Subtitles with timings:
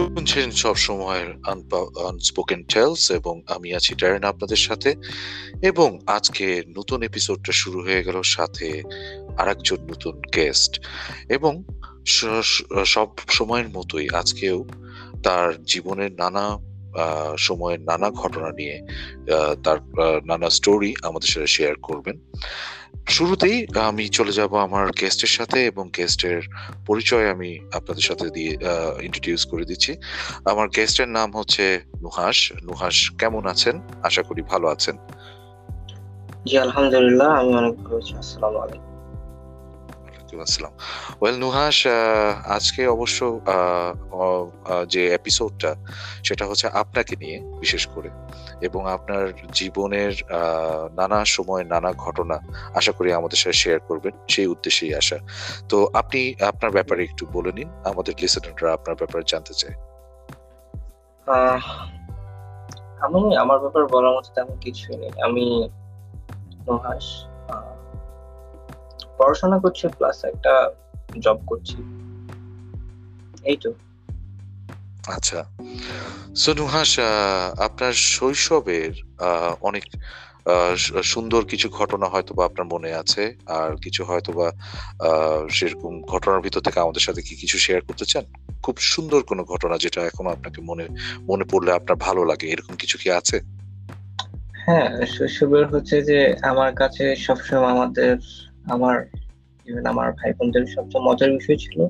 [0.00, 1.28] শুনছেন সব সময়ের
[2.08, 4.94] আনস্পোকেন টেলস এবং আমি আছি ড্যারেন আপনাদের সাথে।
[5.62, 8.82] এবং আজকে নতুন এপিসোডটা শুরু হয়ে গেল সাথে
[9.38, 10.72] আরেকজন নতুন গেস্ট
[11.28, 11.64] এবং
[12.84, 14.58] সব সময়ের মতোই আজকেও
[15.22, 16.44] তার জীবনের নানা
[17.38, 18.76] সময়ের নানা ঘটনা নিয়ে
[19.64, 19.78] তার
[20.26, 22.16] নানা স্টোরি আমাদের সাথে শেয়ার করবেন।
[23.16, 23.56] শুরুতেই
[23.90, 26.38] আমি চলে যাব আমার গেস্টের সাথে এবং গেস্টের
[26.88, 28.52] পরিচয় আমি আপনাদের সাথে দিয়ে
[29.06, 29.92] ইন্ট্রোডিউস করে দিচ্ছি।
[30.52, 31.64] আমার গেস্টের নাম হচ্ছে
[32.04, 32.38] নুহাস
[32.68, 33.74] নুহাস কেমন আছেন?
[34.08, 34.96] আশা করি ভালো আছেন।
[36.48, 38.89] জি, আলহামদুলিল্লাহ, আমি অনেক ভালো আছি। আসসালামু আলাইকুম।
[40.38, 40.74] আসসালাম
[41.20, 41.86] ওয়েল নুহাস
[42.56, 43.18] আজকে অবশ্য
[44.88, 45.70] যে এপিসোডটা
[46.24, 48.10] সেটা হচ্ছে আপনাকে নিয়ে, বিশেষ করে।
[48.66, 50.12] এবং আপনার জীবনের
[50.96, 52.36] নানা সময় নানা ঘটনা
[52.74, 55.18] আশা করি আমাদের সাথে শেয়ার করবেন, সেই উদ্দেশ্যেই আসা।
[55.68, 59.76] তো আপনি আপনার ব্যাপারে একটু বলে নিন, আমাদের লিসেনাররা আপনার ব্যাপারে জানতে চায়।
[63.06, 65.44] আমি, আমার ব্যাপারে বলার মতো তেমন কিছুই নেই। আমি
[66.66, 67.06] নুহাস
[69.20, 70.52] পড়াশোনা করছি প্লাস একটা
[71.24, 71.76] জব করছি।
[73.50, 73.70] এই তো
[75.16, 75.40] আচ্ছা
[76.42, 76.90] সোনুহাস
[77.66, 78.92] আপনার শৈশবের
[79.68, 79.84] অনেক
[81.12, 83.22] সুন্দর কিছু ঘটনা হয়তো বা আপনার মনে আছে
[83.58, 84.48] আর কিছু হয়তো বা
[85.56, 88.24] সেরকম ঘটনার ভিতর থেকে আমাদের সাথে কি কিছু শেয়ার করতে চান?
[88.64, 90.86] খুব সুন্দর কোনো ঘটনা যেটা এখন আপনাকে মনে
[91.30, 93.36] মনে পড়লে আপনার ভালো লাগে এরকম কিছু কি আছে?
[94.66, 96.18] হ্যাঁ শৈশবের হচ্ছে যে
[96.50, 98.12] আমার কাছে সবসময় আমাদের
[98.64, 99.06] আমার
[99.66, 101.86] ইভেন আমার ভাই বোনদের সবচেয়ে মজার বিষয় ছিল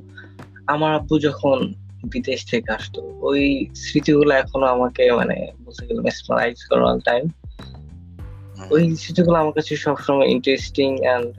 [0.67, 6.81] আমার আব্বু যখন বিদেশ থেকে আসতো ওই স্মৃতিগুলো এখনও আমাকে মানে বলতে গেলে মেসমারাইজ করে
[6.81, 7.29] অল টাইম
[8.71, 11.35] ওই স্মৃতিগুলো আমার কাছে সবসময় ইন্টারেস্টিং অ্যান্ড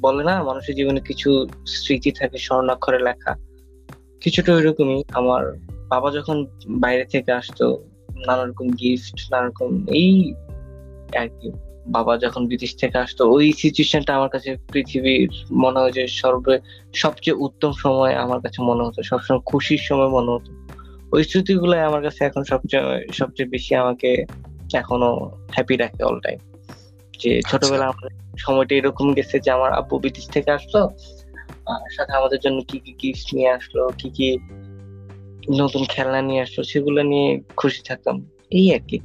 [0.00, 3.36] বলে না মানুষের জীবনে কিছু স্মৃতি থাকে স্বর্ণাক্ষরে লেখা।
[4.20, 5.58] কিছুটা ওইরকমই আমার
[5.88, 7.84] বাবা যখন বাইরে থেকে আসতো
[8.26, 10.34] নানা রকম গিফট নানা রকম এই
[11.18, 16.06] আর কি। বাবা যখন বিদেশ থেকে আসতো ওই সিচুয়েশনটা আমার কাছে পৃথিবীর মনে হয় যে
[16.08, 16.58] সর্বে
[16.94, 20.50] সবচেয়ে উত্তম সময় আমার কাছে মনে হতো। সবসময় খুশির সময় মনে হতো।
[21.12, 24.26] ওই স্মৃতিগুলো আমার কাছে এখন সবচেয়ে সবচেয়ে বেশি আমাকে
[24.74, 26.38] এখনও হ্যাপি রাখে অল টাইম
[27.18, 30.90] যে আচ্ছা। ছোটবেলা আমার সময়টা এরকম গেছে যে আমার আব্বু বিদেশ থেকে আসলো
[31.90, 34.38] সাথে আমাদের জন্য কি কি গিফট নিয়ে আসলো কি কি
[35.50, 38.98] নতুন খেলনা নিয়ে আসলো সেগুলো নিয়ে খুশি থাকতাম। এই আর কি।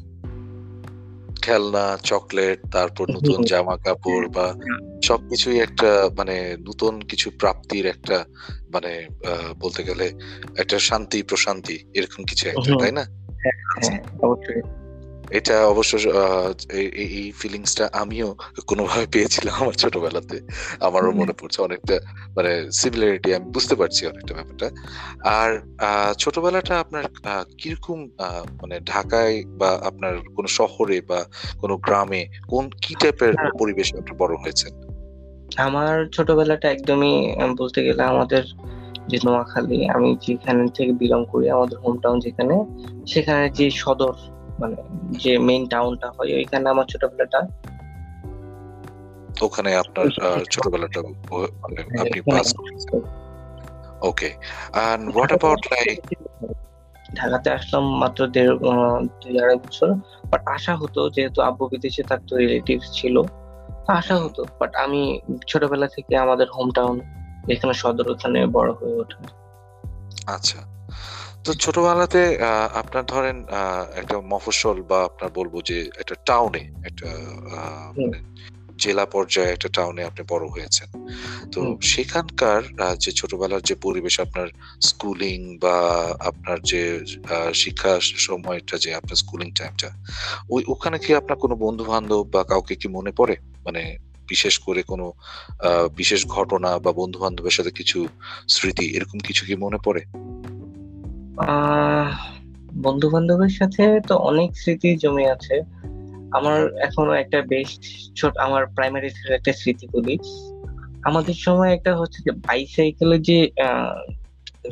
[1.45, 4.47] খেলনা চকলেট তারপর নতুন জামা কাপড় বা
[5.03, 8.17] সবকিছুই একটা মানে নতুন কিছু প্রাপ্তির একটা
[8.73, 8.91] মানে
[9.59, 10.05] বলতে গেলে
[10.57, 13.03] একটা শান্তি প্রশান্তি এরকম কিছু একটা তাই না?
[13.41, 14.61] হ্যাঁ, হ্যাঁ, অবশ্যই।
[15.29, 15.93] এটা অবশ্য
[17.17, 18.35] এই ফিলিংসটা আমিও
[18.67, 20.39] কোনোভাবে পেয়েছিলাম আমার ছোটবেলাতে।
[20.79, 21.99] আমারও মনে পড়ছে অনেকটা
[22.35, 24.69] মানে সিমিলারিটি আমি বুঝতে পারছি অনেকটা ব্যাপারটা।
[25.23, 25.61] আর
[26.17, 27.03] ছোটবেলাটা আপনার
[27.57, 28.09] কীরকম
[28.61, 31.25] মানে ঢাকায় বা আপনার কোনো শহরে বা
[31.57, 34.73] কোনো গ্রামে কোন কি টাইপের হ্যাঁ। পরিবেশে আপনি বড় হয়েছেন?
[35.57, 38.43] আমার ছোটবেলাটা একদমই বলতে গেলে আমাদের
[39.07, 42.55] যে নোয়াখালী আমি যেখানে থেকে বিলং করি আমাদের হোম টাউন যেখানে
[43.07, 44.15] সেখানে যে সদর
[44.59, 44.75] মানে
[45.23, 47.39] যে মেইন টাউনটা হয় ওইখানে আমার ছোটবেলাটা।
[49.41, 50.05] ওখানে আপনার
[50.53, 50.99] ছোটবেলাটা
[51.61, 52.47] মানে হ্যাঁ, আপনি pass
[54.09, 54.29] okay
[54.85, 55.97] and what about like
[57.15, 58.53] ঢাকাতে আসলাম। মাত্র দেড়
[59.21, 59.89] দুই আড়াই বছর।
[60.31, 63.15] বাট আশা হতো যেহেতু আব্বু বিদেশে থাকতো রিলেটিভ ছিল
[63.99, 65.01] আশা হতো। বাট আমি
[65.47, 66.95] ছোটবেলা থেকে আমাদের হোম টাউন
[67.53, 69.17] এখানে সদর ওখানে বড় হয়ে ওঠে।
[70.35, 70.59] আচ্ছা।
[71.45, 72.21] তো ছোটবেলাতে
[72.73, 73.37] আপনার ধরেন
[73.95, 77.09] একটা মফস্বল বা আপনার বলব যে একটা টাউনে একটা
[77.97, 78.17] মানে
[78.77, 80.89] জেলা পর্যায়ে একটা টাউনে আপনি বড় হয়েছেন।
[81.51, 82.59] তো সেখানকার
[82.99, 84.47] যে ছোটবেলার যে পরিবেশ আপনার
[84.81, 85.77] স্কুলিং বা
[86.19, 86.81] আপনার যে
[87.53, 87.93] শিক্ষা
[88.27, 89.89] সময়টা যে আপনার স্কুলিং টাইমটা
[90.49, 93.35] ওই ওখানে কি আপনার কোনো বন্ধু বান্ধব বা কাউকে কি মনে পড়ে?
[93.65, 93.81] মানে
[94.27, 95.05] বিশেষ করে কোনো
[95.97, 97.99] বিশেষ ঘটনা বা বন্ধু বান্ধবের সাথে কিছু
[98.47, 100.01] স্মৃতি এরকম কিছু কি মনে পড়ে?
[102.73, 105.61] বন্ধু বান্ধবের সাথে তো অনেক স্মৃতি জমে আছে।
[106.31, 107.79] আমার এখনও একটা বেশ
[108.15, 110.17] ছোট আমার প্রাইমারি একটা স্মৃতি বলি।
[111.03, 113.49] আমাদের সময় একটা হচ্ছে যে বাইসাইকেলের যে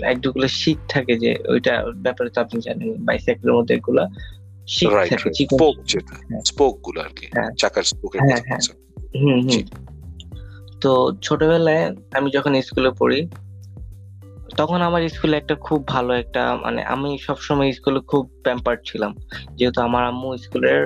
[0.01, 4.09] একটুগুলো শীত থাকে যে ওইটা ব্যাপারে তো আপনি জানেন বাইসাইকেলের মধ্যে এগুলা
[5.09, 8.59] থাকে স্পোক যেটা স্পোকগুলো আর কি হ্যাঁ। চাকার স্পোকের হ্যাঁ, হ্যাঁ।
[9.21, 9.61] হুম হুম।
[10.81, 13.27] তো ছোটবেলায় আমি যখন স্কুলে পড়ি
[14.57, 19.11] তখন আমার স্কুলে একটা খুব ভালো একটা মানে আমি সবসময় স্কুলে খুব প্যাম্পার্ড ছিলাম।
[19.55, 20.81] যেহেতু আমার আম্মু স্কুলের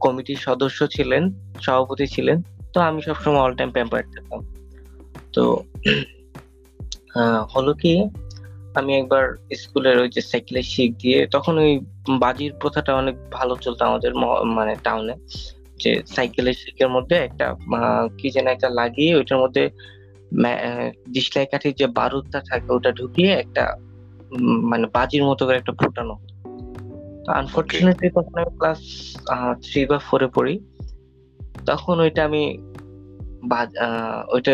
[0.00, 1.22] কমিটির সদস্য ছিলেন,
[1.60, 2.42] সভাপতি ছিলেন,
[2.72, 4.40] তো আমি সবসময় অল টাইম প্যাম্পার্ড থাকতাম।
[5.32, 5.42] তো
[7.56, 7.94] হলো কি,
[8.74, 9.24] আমি একবার
[9.56, 11.80] স্কুলের ওই যে সাইকেলের শিখ দিয়ে, তখন ওই
[12.18, 14.14] বাজির প্রথাটা অনেক ভালো চলতো আমাদের
[14.56, 15.14] মানে টাউনে
[15.82, 17.46] যে সাইকেলের শিখের মধ্যে একটা
[18.18, 19.70] কি যেন একটা লাগিয়ে ওইটার মধ্যে
[21.14, 23.64] ডিসলাই কাঠির যে বারুদটা থাকে, ওটা ঢুকিয়ে একটা
[24.70, 26.14] মানে বাজির মতো করে একটা ফুটানো
[27.40, 28.80] আনফর্চুনেটলি তখন আমি ক্লাস
[29.64, 30.54] থ্রি বা ফোরে পড়ি।
[31.66, 32.42] তখন ওইটা আমি
[34.34, 34.52] ওইটা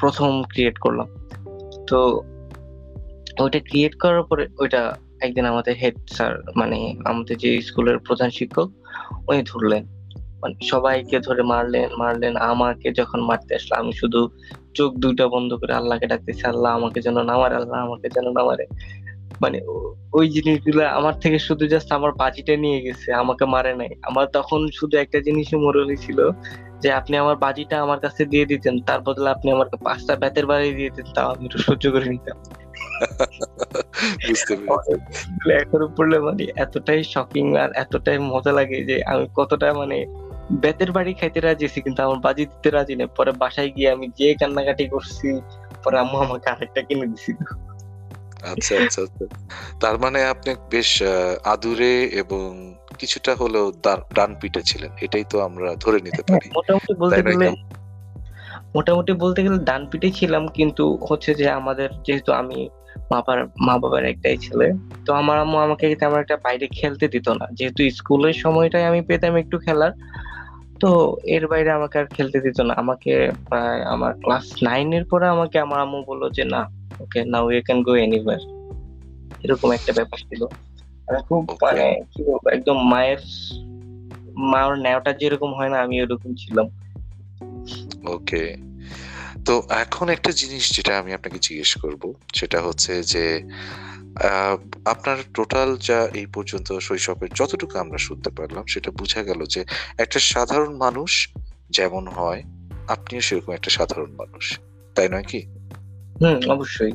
[0.00, 1.08] প্রথম ক্রিয়েট করলাম।
[1.88, 1.98] তো
[3.40, 8.68] ওইটা ক্রিয়েট করার পরে ওইটা একদিন আমাদের হেড স্যার মানে আমাদের যে স্কুলের প্রধান শিক্ষক,
[9.28, 9.82] উনি ধরলেন।
[10.42, 14.30] মানে সবাইকে ধরে মারলেন মারলেন আমাকে যখন মারতে আসলো আমি শুধু
[14.74, 18.44] চোখ দুইটা বন্ধ করে আল্লাহকে ডাকতেছি আল্লাহ আমাকে যেন না মারে আল্লাহ আমাকে যেন না
[18.44, 18.66] মারে।
[19.40, 19.60] মানে
[20.12, 24.68] ওই জিনিসগুলো আমার থেকে শুধু জাস্ট আমার বাজিটা নিয়ে গেছে আমাকে মারে নাই। আমার তখন
[24.72, 26.30] শুধু একটা জিনিসই মরলি ছিল
[26.80, 30.74] যে আপনি আমার বাজিটা আমার কাছে দিয়ে দিতেন তার বদলে আপনি আমাকে পাঁচটা বেতের বাড়ি
[30.74, 32.36] দিয়ে দিতেন তাও আমি একটু সহ্য করে নিতাম।
[35.62, 40.06] এখনও পড়লে মানে এতটাই শকিং আর এতটাই মজা লাগে যে আমি কতটা মানে
[40.60, 44.06] বেতের বাড়ি খাইতে রাজি আছি কিন্তু আমার বাজি দিতে রাজি নেই। পরে বাসায় গিয়ে আমি
[44.18, 45.28] যে কান্নাকাটি করছি
[45.84, 47.38] পরে আম্মু আমাকে আরেকটা কিনে দিছিল।
[48.52, 49.24] আচ্ছা আচ্ছা আচ্ছা।
[49.80, 51.02] তার মানে আপনি বেশ
[51.44, 53.72] আদুরে এবং কিছুটা হলেও
[54.14, 57.46] ডান পিটে ছিলেন। এটাই তো আমরা ধরে নিতে পারি। মোটামুটি বলতে গেলে?
[58.74, 62.68] মোটামুটি বলতে গেলে ডান পিঠে ছিলাম কিন্তু হচ্ছে যে আমাদের যেহেতু আমি
[63.10, 64.66] বাবার মা বাবার একটাই ছেলে
[65.06, 69.36] তো আমার আম্মু আমাকে তেমন একটা বাইরে খেলতে দিত না। যেহেতু স্কুলের সময়টাই আমি পেতাম
[69.36, 69.92] একটু খেলার
[70.82, 75.58] তো এর বাইরে আমাকে আর খেলতে দিত না। আমাকে প্রায় আমার ক্লাস নাইনের পরে আমাকে
[75.58, 76.68] আমার আম্মু বলল যে, না
[77.00, 78.40] okay now you can go anywhere
[79.44, 80.44] এরকম একটা ব্যাপার ছিল।
[81.08, 83.20] আমি খুব মানে কি বলব, একদম মায়ের,
[84.36, 86.66] মার ন্যাওটা যেরকম হয় না, আমি ওরকম ছিলাম।
[88.08, 88.71] ওকে
[89.46, 93.42] তো এখন একটা জিনিস যেটা আমি আপনাকে জিজ্ঞেস করব সেটা হচ্ছে যে
[94.84, 99.64] আপনার টোটাল যা এই পর্যন্ত শৈশবের যতটুকু আমরা শুনতে পারলাম সেটা বোঝা গেল যে
[99.98, 101.28] একটা সাধারণ মানুষ
[101.70, 102.42] যেমন হয়
[102.88, 104.58] আপনিও সেরকম একটা সাধারণ মানুষ।
[104.94, 105.42] তাই নয় কি?
[106.20, 106.92] হুম অবশ্যই।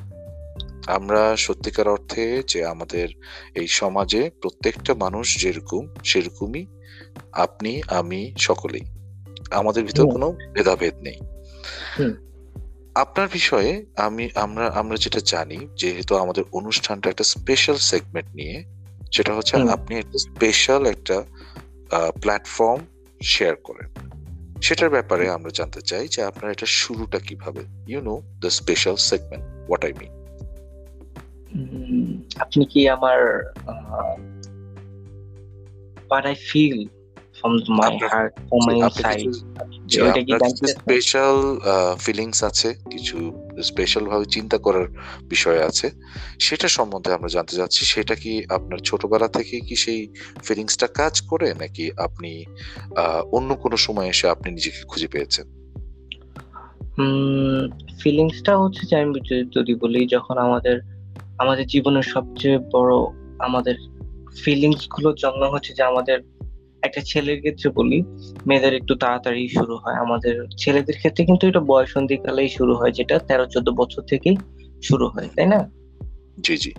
[0.88, 3.09] আমরা সত্যিকার অর্থে যে আমাদের
[3.55, 6.65] এই সমাজে প্রত্যেকটা মানুষ যেরকম সেরকমই
[7.31, 8.85] আপনি আমি সকলেই।
[9.51, 11.19] আমাদের ভিতর কোনো ভেদাভেদ নেই।
[12.00, 12.26] হুম।
[13.03, 13.71] আপনার বিষয়ে
[14.05, 18.57] আমি আমরা আমরা যেটা জানি যেহেতু আমাদের অনুষ্ঠানটা একটা স্পেশাল সেগমেন্ট নিয়ে
[19.11, 21.17] সেটা হচ্ছে আপনি একটা স্পেশাল একটা
[22.21, 22.79] প্ল্যাটফর্ম
[23.23, 23.88] শেয়ার করেন।
[24.61, 29.43] সেটার ব্যাপারে আমরা জানতে চাই যে আপনার এটা শুরুটা কীভাবে। You know the special segment
[29.67, 30.11] what I mean
[32.43, 33.19] আপনি কি আমার
[36.09, 36.79] what I feel
[37.38, 38.75] from my heart, from my.
[40.01, 41.38] ওইটা কি জানতে স্পেশাল
[42.00, 43.18] ফিলিংস আছে কিছু
[43.62, 44.88] স্পেশাল ভাবে চিন্তা করার
[45.30, 45.88] বিষয় আছে
[46.39, 50.00] সেটা সম্বন্ধে আমরা জানতে চাচ্ছি সেটা কি আপনার ছোটবেলা থেকে কি সেই
[50.44, 52.31] ফিলিংসটা কাজ করে নাকি আপনি
[53.31, 55.48] অন্য কোনো সময় এসে আপনি নিজেকে খুঁজে পেয়েছেন
[58.00, 60.75] ফিলিংসটা হচ্ছে যে আমি যদি- যদি বলি যখন আমাদের
[61.38, 62.94] আমাদের জীবনের সবচেয়ে বড়
[63.39, 63.75] আমাদের
[64.44, 66.18] ফিলিংসগুলো জন্ম হচ্ছে যে আমাদের
[66.81, 68.03] একটা ছেলের ক্ষেত্রে বলি
[68.47, 73.19] মেয়েদের একটু তাড়াতাড়ি শুরু হয়। আমাদের ছেলেদের ক্ষেত্রে কিন্তু এটা বয়সন্ধি কালেই শুরু হয় যেটা
[73.19, 74.38] তেরো চোদ্দ বছর থেকেই
[74.83, 75.69] শুরু হয় তাই না?
[76.39, 76.72] জি জি।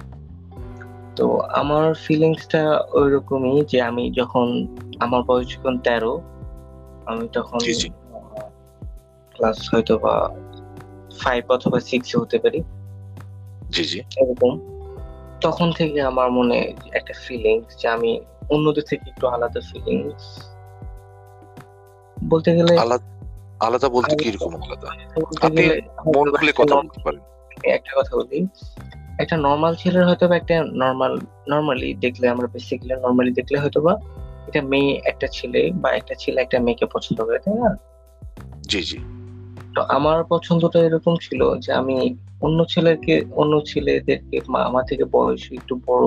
[1.16, 6.20] তো আমার ফিলিংসটা ওইরকমই যে আমি যখন আমার বয়স যখন তেরো
[7.06, 7.58] আমি তখন।
[9.34, 10.30] ক্লাস হয়তো বা
[11.18, 12.62] ফাইভ অথবা সিক্স হতে পারি।
[13.70, 14.60] জি জি। এরকম।
[15.40, 20.24] তখন থেকে আমার মনে একটা ফিলিংস যে আমি অন্যদের থেকে একটু আলাদা ফিলিংস
[22.30, 22.78] বলতে গেলে
[23.60, 24.88] আলাদা বলতে কি রকম আলাদা
[25.42, 25.62] আপনি
[26.16, 27.20] মন খুলে একটা কথা বলতে পারেন।
[27.64, 28.46] একটা কথা বলি।
[29.18, 33.92] একটা নর্মাল ছেলের হয়তো বা একটা নর্মাল নর্মালি দেখলে আমরা বেসিক্যালি নর্মালি দেখলে হয়তো বা
[34.46, 37.76] একটা মেয়ে একটা ছেলে বা একটা ছেলে একটা মেয়েকে পছন্দ করে তাই না?
[38.68, 38.98] জি জি।
[39.74, 45.80] তো আমার পছন্দটা এরকম ছিল যে আমি অন্য ছেলেকে অন্য ছেলেদেরকে আমার থেকে বয়স একটু
[45.86, 46.06] বড়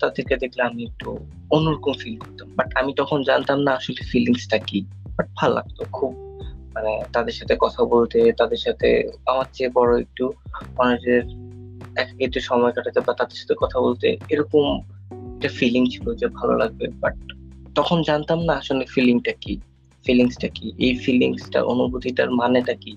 [0.00, 4.80] তাদেরকে দেখলে আমি একটু অন্যরকম ফিল করতাম। বাট আমি তখন জানতাম না আসলে ফিলিংসটা কি।
[5.18, 6.14] বাট ভালো লাগতো খুব।
[6.74, 10.32] মানে তাদের সাথে কথা বলতে তাদের সাথে আমার চেয়ে বড় একটু
[10.78, 11.22] মানুষের
[12.20, 14.80] একটু সময় কাটাতে বা তাদের সাথে কথা বলতে এরকম
[15.36, 17.14] একটা ফিলিং ছিল যে ভালো লাগবে। বাট
[17.74, 19.60] তখন জানতাম না আসলে ফিলিংটা কি।
[20.06, 22.96] ফিলিংসটা কি। এই ফিলিংসটা অনুভূতিটার মানেটা কি?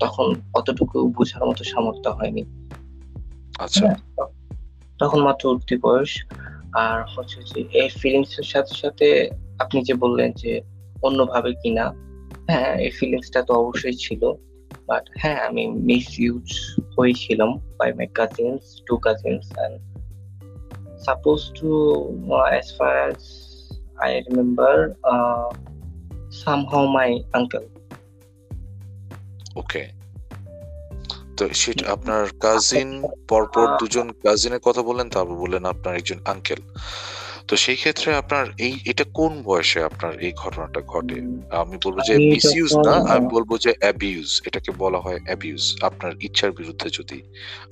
[0.00, 2.42] তখন অতটুকু বোঝার মতো সামর্থ্য হয়নি।
[3.58, 4.26] আচ্ছা। হ্যাঁ,
[5.02, 6.12] তখন মাত্র উঠতি বয়স।
[6.72, 10.60] আর হচ্ছে যে, এই ফিলিংস এর সাথে সাথে আপনি যে বললেন যে,
[11.02, 11.86] অন্যভাবে কিনা
[12.50, 14.22] হ্যাঁ এই ফিলিংসটা তো অবশ্যই ছিল।
[14.86, 16.48] বাট হ্যাঁ আমি মিস ইউজ
[16.98, 19.76] হয়েছিলাম by my cousins to cousins and
[21.00, 21.68] suppose to
[22.50, 23.20] as far as
[23.96, 24.76] I remember
[26.32, 27.64] somehow my uncle
[29.56, 30.01] okay
[31.42, 32.88] তো সেটা আপনার কাজিন
[33.28, 36.60] পরপর দুজন কাজিনের কথা বললেন তারপর বললেন আপনার একজন আঙ্কেল
[37.46, 41.18] তো সেই ক্ষেত্রে আপনার এই এটা কোন বয়সে আপনার এই ঘটনাটা ঘটে?
[41.50, 46.52] আমি বলব যে মিসইউজ না আমি বলব যে অ্যাবিউজ এটাকে বলা হয় অ্যাবিউজ আপনার ইচ্ছার
[46.52, 47.18] বিরুদ্ধে যদি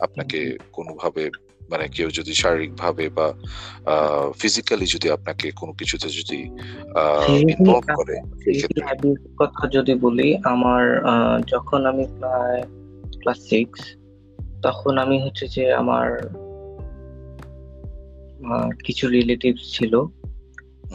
[0.01, 0.39] আপনাকে
[0.73, 1.31] কোনোভাবে
[1.71, 3.27] মানে কেউ যদি শারীরিকভাবে বা
[4.39, 6.41] ফিজিক্যালি যদি আপনাকে কোনো কিছুতে যদি
[7.45, 8.17] ইনভলভ করে
[9.37, 10.83] কথা যদি বলি আমার
[11.47, 12.61] যখন আমি প্রায়
[13.21, 13.81] ক্লাস সিক্স
[14.63, 16.07] তখন আমি হচ্ছে যে আমার
[18.85, 19.95] কিছু রিলেটিভস ছিল।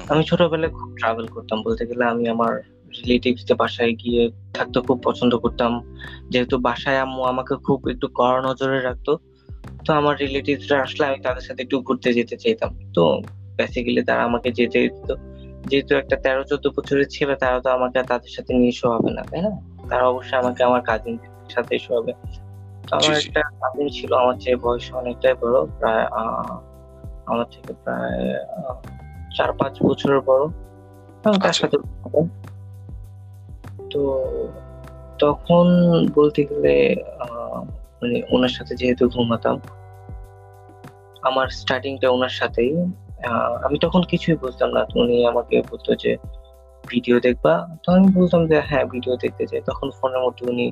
[0.10, 2.54] আমি ছোটবেলায় খুব ট্রাভেল করতাম। বলতে গেলে আমি আমার
[2.98, 5.72] রিলেটিভস দের বাসায় গিয়ে থাকতে খুব পছন্দ করতাম।
[6.30, 9.18] যেহেতু বাসায় আম্মু আমাকে খুব একটু কড়া নজরে রাখতো
[9.86, 13.22] তো আমার রিলেটিভসরা আসলে আমি তাদের সাথে একটু ঘুরতে যেতে চাইতাম। তো
[13.58, 15.10] বেসিক্যালি তারা আমাকে যেতে দিত।
[15.68, 19.42] যেহেতু একটা তেরো চোদ্দ বছরের ছেলে তারা তো আমাকে তাদের সাথে নিয়ে শোয়াবে না তাই
[19.42, 19.52] না?
[19.90, 21.18] তারা অবশ্যই আমাকে আমার কাজিন
[21.50, 22.14] সাথে শোয়াবে
[22.88, 26.04] তো আমার। একটা কাজিন ছিল আমার চেয়ে বয়স অনেকটাই বড় প্রায়
[27.26, 28.20] আমার থেকে প্রায়
[29.38, 30.44] চার পাঁচ বছরের বড়।
[31.24, 31.78] তার আচ্ছা। সাথে
[33.92, 34.02] তো
[35.20, 35.66] তখন
[36.14, 36.76] বলতে গেলে
[38.02, 39.56] মানে ওনার সাথে যেহেতু ঘুমাতাম
[41.24, 42.72] আমার স্টার্টিংটা ওনার সাথেই।
[43.28, 46.12] আহ, আমি তখন কিছুই বুঝতাম না। উনি আমাকে বলতো যে
[46.84, 47.54] ভিডিও দেখবা?
[47.84, 50.66] তো আমি বলতাম যে হ্যাঁ ভিডিও দেখতে চাই তখন ফোনের মধ্যে উনি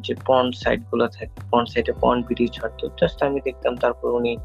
[0.00, 4.36] যে পর্ন সাইটগুলো থাকে পর্ন সাইটে পর্ন ভিডিও ছাড়তো জাস্ট আমি দেখতাম তারপর উনি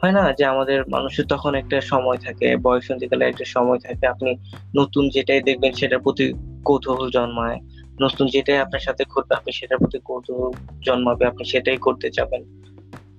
[0.00, 4.30] হয় না যে আমাদের মানুষের তখন একটা সময় থাকে বয়সন্ধিকালে একটা সময় থাকে আপনি
[4.76, 7.58] নতুন যেটাই দেখবেন সেটার প্রতি কৌতূহল জন্মায়
[8.00, 12.42] নতুন যেটাই আপনার সাথে ঘটবে আপনি সেটার প্রতি কৌতূহল জন্মাবে আপনি সেটাই করতে যাবেন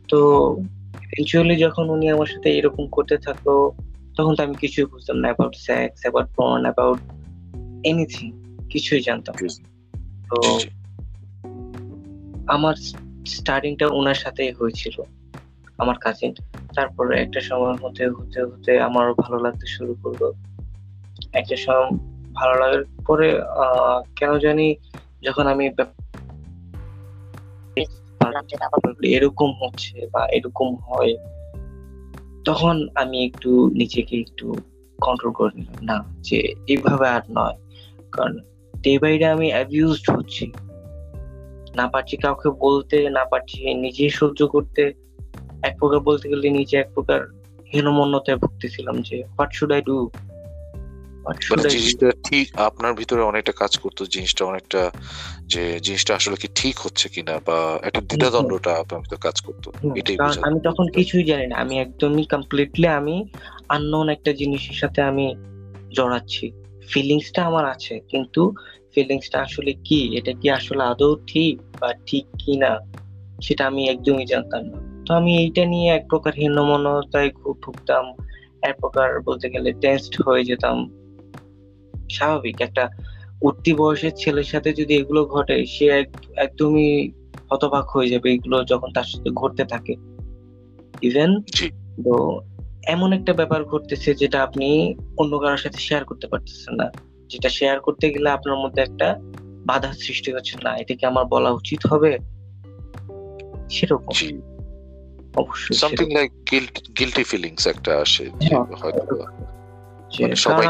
[0.09, 0.19] তো
[1.03, 3.47] ইভেনচুয়ালি যখন উনি আমার সাথে এরকম করতে থাকল
[4.17, 6.99] তখন তো আমি কিছুই বুঝতাম না about sex about porn about
[7.85, 8.27] anything
[8.69, 9.35] কিছুই জানতাম
[10.29, 10.37] তো।
[12.47, 12.75] আমার
[13.27, 15.01] স্টার্টিংটা ওনার সাথেই হয়েছিল,
[15.77, 16.33] আমার কাজিন
[16.75, 20.31] তারপরে একটা সময়ের মধ্যে হতে হতে আমারও ভালো লাগতে শুরু করল।
[21.33, 21.89] একটা সময়
[22.33, 23.27] ভালো লাগার পরে
[24.15, 24.75] কেন জানি
[25.23, 25.65] যখন আমি
[29.03, 31.13] এরকম হচ্ছে বা এরকম হয়,
[32.45, 34.55] তখন আমি একটু নিজেকে একটু
[35.01, 36.37] কন্ট্রোল করে নিলাম। না, যে
[36.67, 37.57] এইভাবে আর নয়।
[38.11, 38.39] কারণ
[38.81, 40.45] ডে বাই ডে আমি অ্যাবিউজড হচ্ছি।
[41.75, 44.93] না পারছি কাউকে বলতে না পারছি নিজেই সহ্য করতে।
[45.63, 47.19] এক প্রকার বলতে গেলে নিজে এক প্রকার
[47.73, 49.97] হীনমন্যতায় ভুগতেছিলাম যে হোয়াট শুড আই ডু
[51.69, 54.91] জিনিসটা ঠিক আপনার ভিতরে অনেকটা কাজ করতো জিনিসটা অনেকটা
[55.45, 60.15] যে জিনিসটা আসলে কি ঠিক হচ্ছে কিনা বা একটা দ্বিধাদ্বন্দ্বটা আপনার ভিতরে কাজ করতো। এটাই
[60.15, 63.15] কারণ আমি তখন কিছুই জানি না আমি একদমই কমপ্লিটলি আমি
[63.69, 65.35] আননোন একটা জিনিসের সাথে আমি
[65.95, 66.45] জড়াচ্ছি।
[66.89, 68.53] ফিলিংসটা আমার আছে কিন্তু
[68.95, 70.17] ফিলিংসটা আসলে কি?
[70.17, 72.79] এটা কি আসলে আদৌ ঠিক বা ঠিক কি না
[73.41, 78.05] সেটা আমি একদমই জানতাম না। তো আমি এইটা নিয়ে এক প্রকার হীনমন্যতায় খুব ভুগতাম
[78.61, 80.77] এক প্রকার বলতে গেলে টেন্সড হয়ে যেতাম।
[82.11, 82.89] স্বাভাবিক একটা
[83.41, 85.85] উঠতি বয়সের ছেলের সাথে যদি এগুলো ঘটে সে
[86.35, 87.11] একদমই
[87.51, 89.95] হতবাক হয়ে যাবে এগুলো যখন তার সাথে ঘটতে থাকে।
[91.01, 91.41] ইভেন
[92.05, 92.39] তো
[92.87, 96.91] এমন একটা ব্যাপার ঘটতেছে যেটা আপনি অন্য কারোর সাথে শেয়ার করতে পারতেছেন না।
[97.29, 99.15] যেটা শেয়ার করতে গেলে আপনার মধ্যে একটা
[99.65, 102.17] বাধা সৃষ্টি হচ্ছে না এটা কি আমার বলা উচিত হবে?
[103.69, 104.13] সেরকম।
[105.35, 109.15] অবশ্যই something like guilt guilty feelings একটা আসে হ্যাঁ, হয়তো
[110.47, 110.65] মানে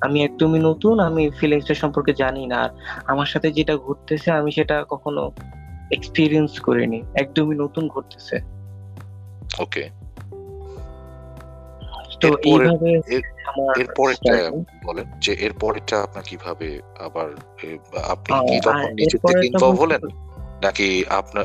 [0.00, 2.70] আমি একদমই নতুন আমি ফিলিংসটা সম্পর্কে জানি না। আর
[3.06, 5.32] আমার সাথে যেটা ঘটতেছে আমি সেটা কখনো
[5.90, 8.36] এক্সপিরিয়েন্স করিনি। একদমই নতুন ঘটতেছে।
[9.58, 9.97] ওকে
[12.20, 12.90] তো এইভাবে
[13.80, 14.34] এরপরেরটা
[14.84, 17.28] বলেন যে এরপরেরটা আপনার কীভাবে আবার
[18.08, 20.00] আপনি কি তখন নিজে থেকে ইনভলভ হলেন?
[20.62, 21.44] নাকি আপনার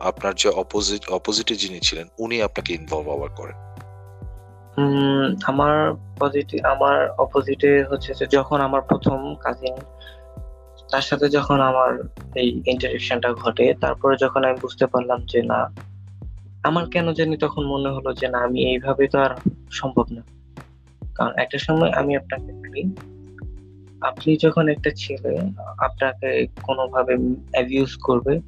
[0.00, 3.56] আপনার যে অপোজিট অপোজিটে যিনি ছিলেন উনি আপনাকে ইনভলভ আবার করেন?
[5.46, 9.76] আমার পজিটিভ আমার অপোজিটে হচ্ছে যে যখন আমার প্রথম কাজিন
[10.90, 11.90] তার সাথে যখন আমার
[12.34, 15.60] এই ইন্টারেকশনটা ঘটে তারপরে যখন আমি বুঝতে পারলাম যে না
[16.62, 19.36] আমার কেন জানি তখন মনে হলো যে না, আমি এইভাবে তো আর
[19.70, 20.22] সম্ভব না।
[21.14, 22.82] কারণ একটা সময় আমি আপনাকে বলি,
[24.00, 25.40] আপনি যখন একটা ছেলে,
[25.78, 27.16] আপনাকে কোনোভাবে
[27.52, 28.40] অ্যাবিউজ করবে,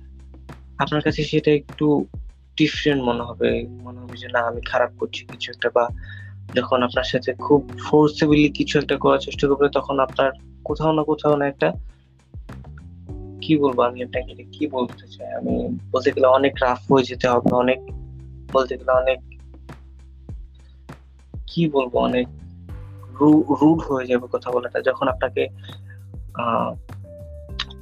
[0.79, 2.07] আপনার কাছে সেটা একটু
[2.57, 5.89] ডিফারেন্ট মনে হবে। মনে হবে যে না, আমি খারাপ করছি কিছু একটা বা
[6.55, 10.33] যখন আপনার সাথে খুব ফোর্সেবলি কিছু একটা করার চেষ্টা করবে, তখন আপনার
[10.65, 11.73] কোথাও না কোথাও না একটা
[13.41, 13.81] কি বলব?
[13.81, 15.33] আমি আপনাকে কি বলতে চাই?
[15.33, 18.00] আমি বলতে গেলে অনেক রাফ হয়ে যেতে হবে, অনেক
[18.53, 19.19] বলতে গেলে অনেক
[21.47, 22.27] কি বলব অনেক
[23.63, 25.49] রুড হয়ে যাবে কথা বলাটা যখন আপনাকে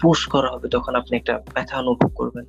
[0.00, 2.44] পুশ করা হবে তখন আপনি একটা ব্যথা অনুভব করবেন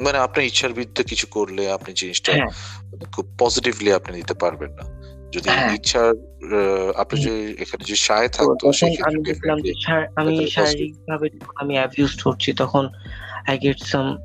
[0.00, 2.46] মানে আপনার ইচ্ছার বিরুদ্ধে কিছু করলে আপনি জিনিসটা হ্যাঁ
[2.84, 5.02] মানে খুব পজিটিভলি আপনি নিতে পারবেন না
[5.32, 6.14] যদি হ্যাঁ। ইচ্ছার
[6.96, 8.68] আপনি। যদি এখানে সায় থাকতো
[9.02, 12.88] আমি দেখলাম যে আমি ভেতরে positive। শারীরিক ভাবে আমি অ্যাবিউজড হচ্ছি তখন
[13.48, 14.18] আই গেট সাম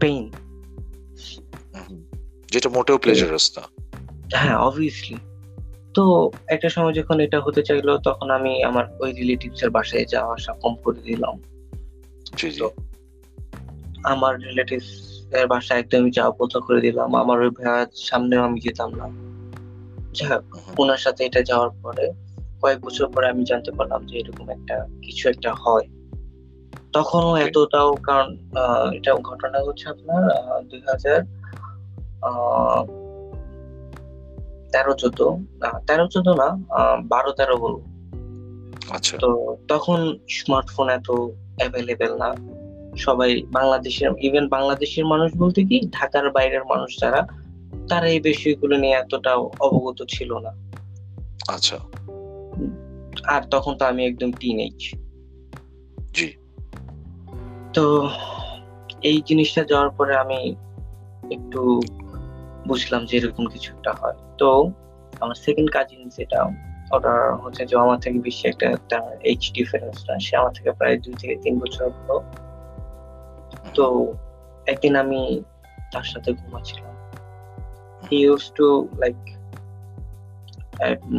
[0.00, 0.32] পেইন।
[2.54, 3.62] যেটা মোটেও প্লেজারাস না।
[4.36, 5.16] হ্যাঁ অবভিয়াসলি
[5.94, 6.04] তো
[6.48, 10.52] একটা সময় যখন এটা হতে চাইলো তখন আমি আমার ওই রিলেটিভস এর বাসায় যাওয়া আসা
[10.62, 11.34] কম করে দিলাম।
[12.36, 12.60] জি জি।
[14.04, 14.90] আমার রিলেটিভস
[15.32, 19.06] এর বাসায় একদমই যাওয়া বন্ধ করে দিলাম। আমার ওই ভাইয়ার সামনেও আমি যেতাম না।
[20.78, 22.04] ওনার সাথে এটা যাওয়ার পরে
[22.62, 25.86] কয়েক বছর পরে আমি জানতে পারলাম যে এরকম একটা কিছু একটা হয়।
[26.92, 28.28] তখনও এতটাও কারণ
[28.94, 30.22] এটা ঘটনা হচ্ছে আপনার
[30.62, 31.18] দুই হাজার
[34.72, 35.20] তেরো চোদ্দ
[35.62, 36.48] না তেরো চোদ্দ না
[37.02, 37.80] বারো তেরো বলব।
[38.90, 41.08] আচ্ছা। তো তখন স্মার্টফোন এত
[41.58, 42.30] অ্যাভেলেবেল না।
[42.96, 47.20] সবাই বাংলাদেশের ইভেন বাংলাদেশের মানুষ বলতে কি ঢাকার বাইরের মানুষ যারা
[47.88, 50.52] তারা এই বিষয়গুলো নিয়ে এতটা অবগত ছিল না।
[51.48, 51.78] আচ্ছা।
[53.24, 54.78] আর তখন তো আমি একদম টিনেজ
[56.14, 56.28] জি।
[57.74, 57.84] তো
[59.02, 60.40] এই জিনিসটা যাওয়ার পরে আমি
[61.30, 61.60] একটু
[62.68, 64.48] বুঝলাম যে এরকম কিছু একটা হয়। তো
[65.20, 66.40] আমার সেকেন্ড কাজিন যেটা
[66.96, 68.98] ওটা হচ্ছে যে আমার থেকে বেশি একটা
[69.30, 72.20] এইচ ডিফারেন্স না। সে আমার থেকে প্রায় দুই থেকে তিন বছর বড়।
[73.74, 73.86] তো
[74.66, 75.20] একদিন আমি
[75.92, 76.94] তার সাথে ঘুমাচ্ছিলাম।
[78.06, 78.66] হি ইউজ টু
[79.02, 79.18] লাইক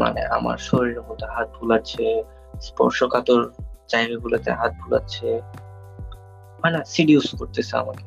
[0.01, 2.05] মানে আমার শরীরের মধ্যে হাত বুলাচ্ছে
[2.67, 3.41] স্পর্শকাতর
[3.91, 5.27] জায়গাগুলোতে হাত বুলাচ্ছে
[6.63, 8.05] মানে সিডিউস করতেছে আমাকে।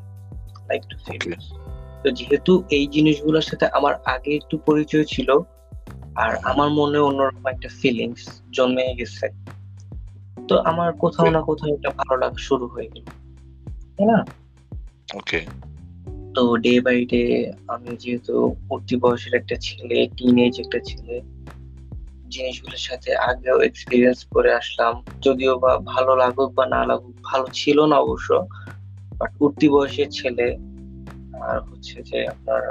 [0.68, 1.44] লাইক টু সিডিউস
[2.08, 5.38] তো যেহেতু এই জিনিসগুলোর সাথে আমার আগে একটু পরিচয় ছিল
[6.14, 9.28] আর আমার মনে অন্যরকম একটা ফিলিংস জন্মে গেছে।
[10.48, 13.04] তো আমার কোথাও না কোথাও একটা ভালো লাগা শুরু হয়ে গেল।
[13.96, 14.24] তাই না?
[15.14, 15.40] ওকে।
[16.34, 21.20] তো ডে বাই ডে আমি যেহেতু উঠতি বয়সের একটা ছেলে টিনেজ একটা ছেলে
[22.28, 27.86] জিনিসগুলোর সাথে আগেও এক্সপিরিয়েন্স করে আসলাম। যদিও বা ভালো লাগুক বা না লাগুক ভালো ছিল
[27.86, 28.46] না অবশ্য
[29.18, 30.56] বাট উঠতি বয়সের ছেলে
[31.42, 32.62] আর হচ্ছে যে আপনার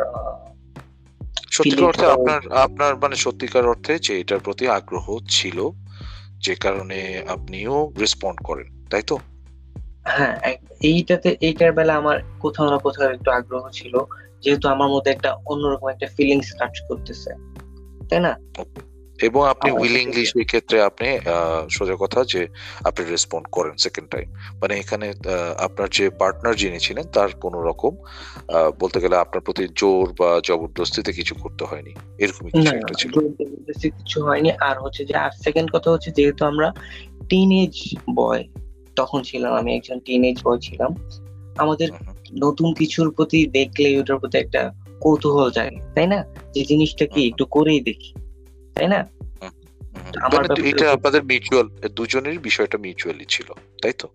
[1.51, 5.57] সত্যিকার অর্থে আপনার আপনার মানে সত্যিকার অর্থে যে এটার প্রতি আগ্রহ ছিল
[6.37, 9.15] যে কারণে আপনিও রেসপন্ড করেন তাই তো?
[10.05, 10.33] হ্যাঁ
[10.81, 13.93] এইটাতে এইটার বেলা আমার কোথাও না কোথাও একটু আগ্রহ ছিল
[14.41, 17.31] যেহেতু আমার মধ্যে একটা অন্যরকম একটা ফিলিংস কাজ করতেছে
[18.09, 18.33] তাই না?
[19.21, 21.19] এবং আপনি উইলিংলি সেই ক্ষেত্রে আপনি
[21.71, 22.47] সোজা কথা যে
[22.83, 25.13] আপনি রেসপন্ড করেন সেকেন্ড টাইম মানে এখানে
[25.57, 27.95] আপনার যে পার্টনার যিনি ছিলেন তার কোনো রকম
[28.79, 33.89] বলতে গেলে আপনার প্রতি জোর বা জবরদস্তিতে কিছু করতে হয়নি। এরকমই কিছু একটা ছিল। জবরদস্তি
[33.89, 36.73] কিছু হয়নি। আর হচ্ছে যে আর সেকেন্ড কথা হচ্ছে যেহেতু আমরা
[37.29, 38.47] টিনেজ বয়
[38.95, 40.95] তখন ছিলাম আমি একজন টিনেজ বয় ছিলাম
[41.57, 41.87] আমাদের।
[42.39, 46.25] নতুন কিছুর প্রতি দেখলে ওটার প্রতি একটা কৌতূহল জাগে তাই না?
[46.53, 48.13] যে জিনিসটা কি একটু করেই দেখি।
[48.77, 49.07] তাই না?
[50.21, 54.07] আমার এটা আপনাদের মিউচুয়াল দুজনেরই বিষয়টা মিউচুয়ালি ছিল তাই তো?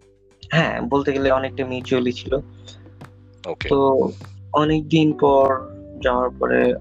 [0.51, 2.39] হ্যাঁ বলতে গেলে অনেকটা মিউচুয়ালি ছিল।
[3.69, 4.11] তো
[4.53, 5.47] অনেক দিন পর
[6.03, 6.75] যাওয়ার পরে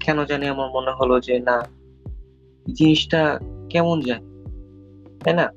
[0.00, 1.68] কেন জানি আমার মনে হলো যে না
[2.76, 4.22] জিনিসটা কেমন যায়
[5.24, 5.52] তাই না?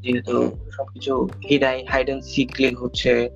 [0.00, 3.30] যেহেতু সবকিছু হিডাই হাইড অ্যান্ড সিকলে হচ্ছে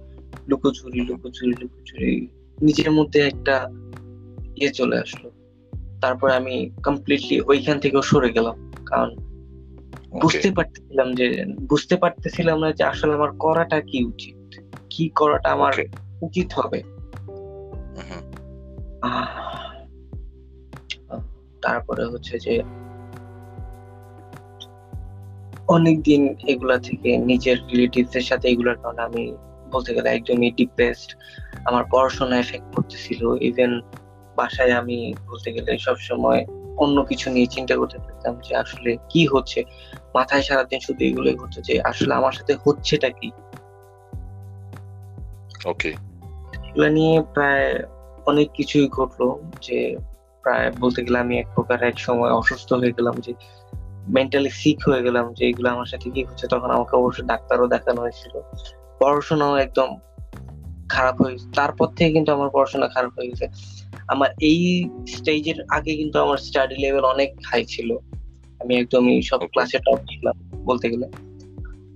[0.49, 2.27] লুকোচুরি লুকোচুরি লুকোচুরি
[2.63, 3.69] নিজের মধ্যে একটা
[4.57, 5.31] ইয়ে চলে আসলো।
[6.05, 9.11] তারপর আমি কমপ্লিটলি ওইখান থেকেও সরে গেলাম। কারণ
[10.23, 11.27] বুঝতে পারতেছিলাম যে
[11.69, 14.39] বুঝতে পারতেছিলাম না যে আসলে আমার করাটা কি উচিত?
[14.91, 15.73] কি করাটা আমার
[16.23, 16.81] উচিত হবে?
[21.63, 22.55] তারপরে হচ্ছে যে
[25.69, 29.25] অনেকদিন এগুলা থেকে নিজের রিলেটিভস এর সাথে এগুলার কারণে আমি
[29.73, 31.11] বলতে গেলে একদমই ডিপ্রেসড
[31.65, 33.73] আমার পড়াশোনা এফেক্ট করতেছিল ইভেন
[34.37, 39.65] বাসায় আমি বলতে গেলে সবসময় অন্য কিছু নিয়ে চিন্তা করতে থাকতাম যে আসলে কি হচ্ছে?
[40.15, 43.31] মাথায় সারাদিন শুধু এগুলোই হচ্ছে যে আসলে আমার সাথে হচ্ছেটা কি?
[45.67, 45.89] ওকে
[46.69, 47.83] এগুলো নিয়ে প্রায়
[48.27, 49.97] অনেক কিছুই ঘটলো যে
[50.43, 53.35] প্রায় বলতে গেলে আমি এক প্রকার এক সময় অসুস্থ হয়ে গেলাম যে
[54.09, 56.47] মেন্টালি সিক হয়ে গেলাম যে এগুলো আমার সাথে কি হচ্ছে?
[56.47, 58.41] তখন আমাকে অবশ্য ডাক্তারও দেখানো হয়েছিল।
[58.99, 59.99] পড়াশোনাও একদম
[60.89, 63.49] খারাপ হয়ে তারপর থেকে কিন্তু আমার পড়াশোনা খারাপ হয়ে গেছে।
[64.09, 67.97] আমার এই স্টেজের আগে কিন্তু আমার স্টাডি লেভেল অনেক হাই ছিল।
[68.61, 71.07] আমি একদমই সব ক্লাসে টপ ছিলাম বলতে গেলে।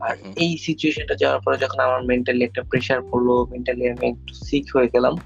[0.01, 4.67] আর। এই সিচুয়েশনটা যাওয়ার পরে যখন আমার মেন্টালি একটা প্রেসার পড়ল মেন্টালি আমি একটু সিক
[4.77, 5.19] হয়ে গেলাম।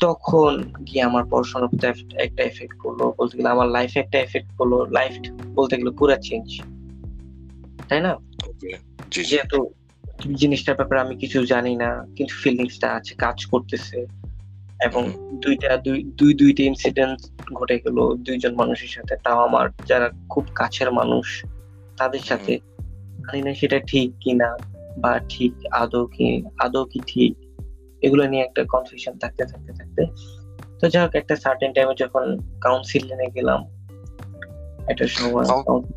[0.00, 1.86] তখন গিয়ে আমার পড়াশোনার প্রতি
[2.16, 5.12] একটা এফেক্ট করল বলতে গেলে আমার লাইফে একটা এফেক্ট করল লাইফ
[5.54, 6.62] বলতে গেলে পুরো চেঞ্জ
[7.88, 8.16] তাই না?
[9.10, 9.70] যেহেতু
[10.34, 14.06] জিনিসটার ব্যাপারে আমি কিছু জানি না কিন্তু ফিলিংসটা আছে কাজ করতেছে।
[14.82, 15.10] এবং
[15.44, 17.18] দুইটা দুই দুই দুইটা ইনসিডেন্ট
[17.54, 21.44] ঘটে গেল দুইজন মানুষের সাথে। তাও আমার যারা খুব কাছের মানুষ
[21.96, 22.58] তাদের সাথে।
[23.20, 24.56] জানি না সেটা ঠিক কিনা
[24.98, 27.36] বা ঠিক আদৌ কি আদৌ কি ঠিক।
[28.02, 30.06] এগুলো নিয়ে একটা কনফিউশন থাকতে থাকতে থাকতে।
[30.80, 33.79] তো যাই হোক একটা সার্টেন টাইমে যখন কাউন্সিল নিয়ে গেলাম
[34.90, 35.44] একটা সময়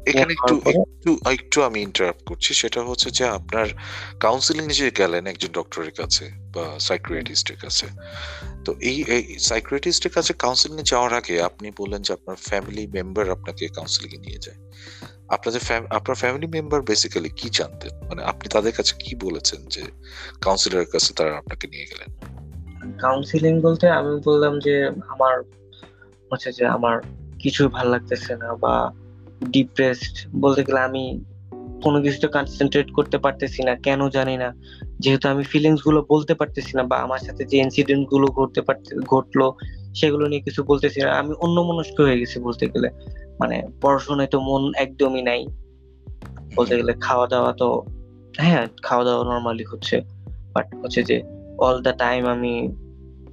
[0.05, 3.67] এখানে একটু একটু একটু আমি ইন্টারাপ্ট করছি। সেটা হচ্ছে যে আপনার
[4.19, 6.25] কাউন্সিলিং যে গেলেন একজন ডক্টরের কাছে
[6.55, 7.87] বা সাইক্রিয়াটিস্টের কাছে
[8.65, 13.67] তো এই এই সাইক্রিয়াটিস্টের কাছে কাউন্সিলিং যাওয়ার আগে আপনি বললেন যে আপনার ফ্যামিলি মেম্বার আপনাকে
[13.67, 14.59] কাউন্সিলিং নিয়ে যায়।
[15.27, 17.93] আপনাদের আপনার ফ্যামিলি মেম্বার বেসিক্যালি কি জানতেন?
[18.07, 19.83] মানে আপনি তাদের কাছে কি বলেছেন যে
[20.41, 22.09] কাউন্সিলরের কাছে তারা আপনাকে নিয়ে গেলেন?
[23.01, 24.75] কাউন্সিলিং বলতে আমি বললাম যে
[25.07, 25.35] আমার
[26.31, 26.95] হচ্ছে যে আমার
[27.43, 28.91] কিছুই ভালো লাগতেছে না বা
[29.49, 31.23] ডিপ্রেসড বলতে গেলে আমি
[31.83, 34.55] কোনো কিছুতে কনসেন্ট্রেট করতে পারতেছি না, কেন জানি না।
[34.99, 39.53] যেহেতু আমি ফিলিংসগুলো বলতে পারতেছি না বা আমার সাথে যে ইনসিডেন্টগুলো ঘটতে পারতে, ঘটলো,
[39.95, 42.89] সেগুলো নিয়ে কিছু বলতেছি না। আমি অন্যমনস্ক হয়ে গেছি বলতে গেলে।
[43.39, 45.47] মানে পড়াশোনায় তো মন একদমই নাই।
[46.55, 47.83] বলতে গেলে খাওয়া দাওয়া তো
[48.37, 50.01] হ্যাঁ খাওয়া দাওয়া নর্মালি হচ্ছে।
[50.53, 51.23] বাট হচ্ছে যে
[51.57, 52.75] অল দ্য টাইম আমি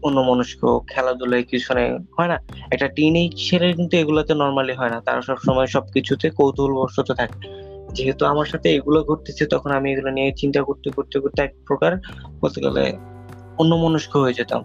[0.03, 0.43] অন্য
[0.91, 2.39] খেলাধুলায় কিছু নেই হয় না?
[2.73, 7.61] একটা টিনেজ ছেলের কিন্তু এগুলোতে নর্মালি হয় না। তারা সবসময় সবকিছুতে কৌতূহল বশত থাকে।
[7.95, 11.97] যেহেতু আমার সাথে এগুলো ঘটতেছে তখন আমি এগুলো নিয়ে চিন্তা করতে করতে করতে এক প্রকার
[12.41, 12.93] বলতে গেলে
[13.59, 14.65] অন্যমনস্ক হয়ে যেতাম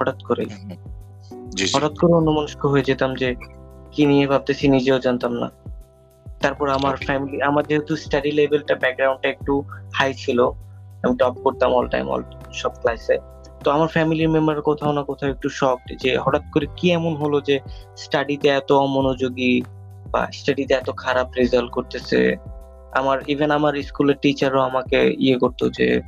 [0.00, 3.34] হঠাৎ করে। জি জি। হঠাৎ করে অন্যমনস্ক হয়ে যেতাম যে
[3.92, 5.50] কি নিয়ে ভাবতেছি নিজেও জানতাম না।
[6.40, 9.62] তারপর আমার ফ্যামিলি আমার যেহেতু স্টাডি লেভেলটা ব্যাকগ্রাউন্ডটা একটু
[9.94, 10.46] হাই ছিল
[11.02, 13.31] আমি টপ করতাম অল টাইম অল সব ক্লাসে
[13.64, 17.40] তো আমার ফ্যামিলি মেম্বার কোথাও না কোথাও একটু শখ যে হঠাৎ করে কি এমন হলো
[17.40, 17.60] যে
[17.96, 19.62] স্টাডিতে এত অমনোযোগী
[20.10, 22.36] বা স্টাডিতে এত খারাপ রেজাল্ট করতেছে।
[22.92, 26.00] আমার ইভেন আমার স্কুলের টিচারও আমাকে ইয়ে করতো যে,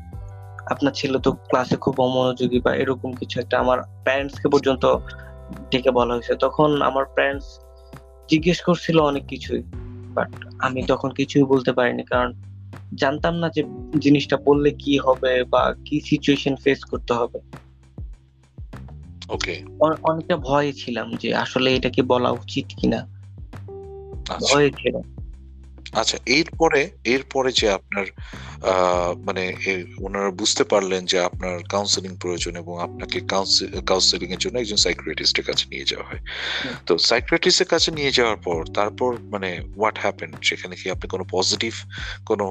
[0.70, 4.96] আপনার ছেলে তো ক্লাসে খুব অমনোযোগী বা এরকম কিছু একটা। আমার প্যারেন্টস কে পর্যন্ত
[5.70, 7.60] ডেকে বলা হয়েছে। তখন আমার প্যারেন্টস
[8.30, 9.62] জিজ্ঞেস করছিল অনেক কিছুই
[10.14, 12.32] বাট আমি তখন কিছুই বলতে পারিনি। কারণ
[12.94, 13.62] জানতাম না যে
[13.98, 17.38] জিনিসটা বললে কি হবে বা কি সিচুয়েশন ফেস করতে হবে।
[19.28, 23.08] ওকে অনেকটা ভয়ে ছিলাম যে আসলে এটা কি বলা উচিত কিনা।
[24.26, 25.13] ভয় ভয়ে ছিলাম।
[25.94, 28.06] আচ্ছা এরপরে এরপরে যে আপনার
[29.24, 29.54] মানে
[30.00, 33.20] ওনারা বুঝতে পারলেন যে আপনার কাউন্সেলিং প্রয়োজন এবং আপনাকে
[33.86, 36.22] কাউন্সেলিং এর জন্য একজন সাইক্রিয়াটিস্টের কাছে নিয়ে যাওয়া হয়।
[36.86, 41.72] তো সাইক্রিয়াটিস্টের কাছে নিয়ে যাওয়ার পর তারপর মানে হোয়াট হ্যাপেন সেখানে কি আপনি কোনো পজিটিভ
[42.26, 42.46] কোনো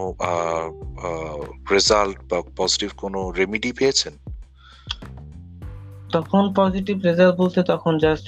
[1.71, 4.13] রেজাল্ট বা পজিটিভ কোনো রেমিডি পেয়েছেন?
[6.11, 8.27] তখন পজিটিভ রেজাল্ট বলতে তখন জাস্ট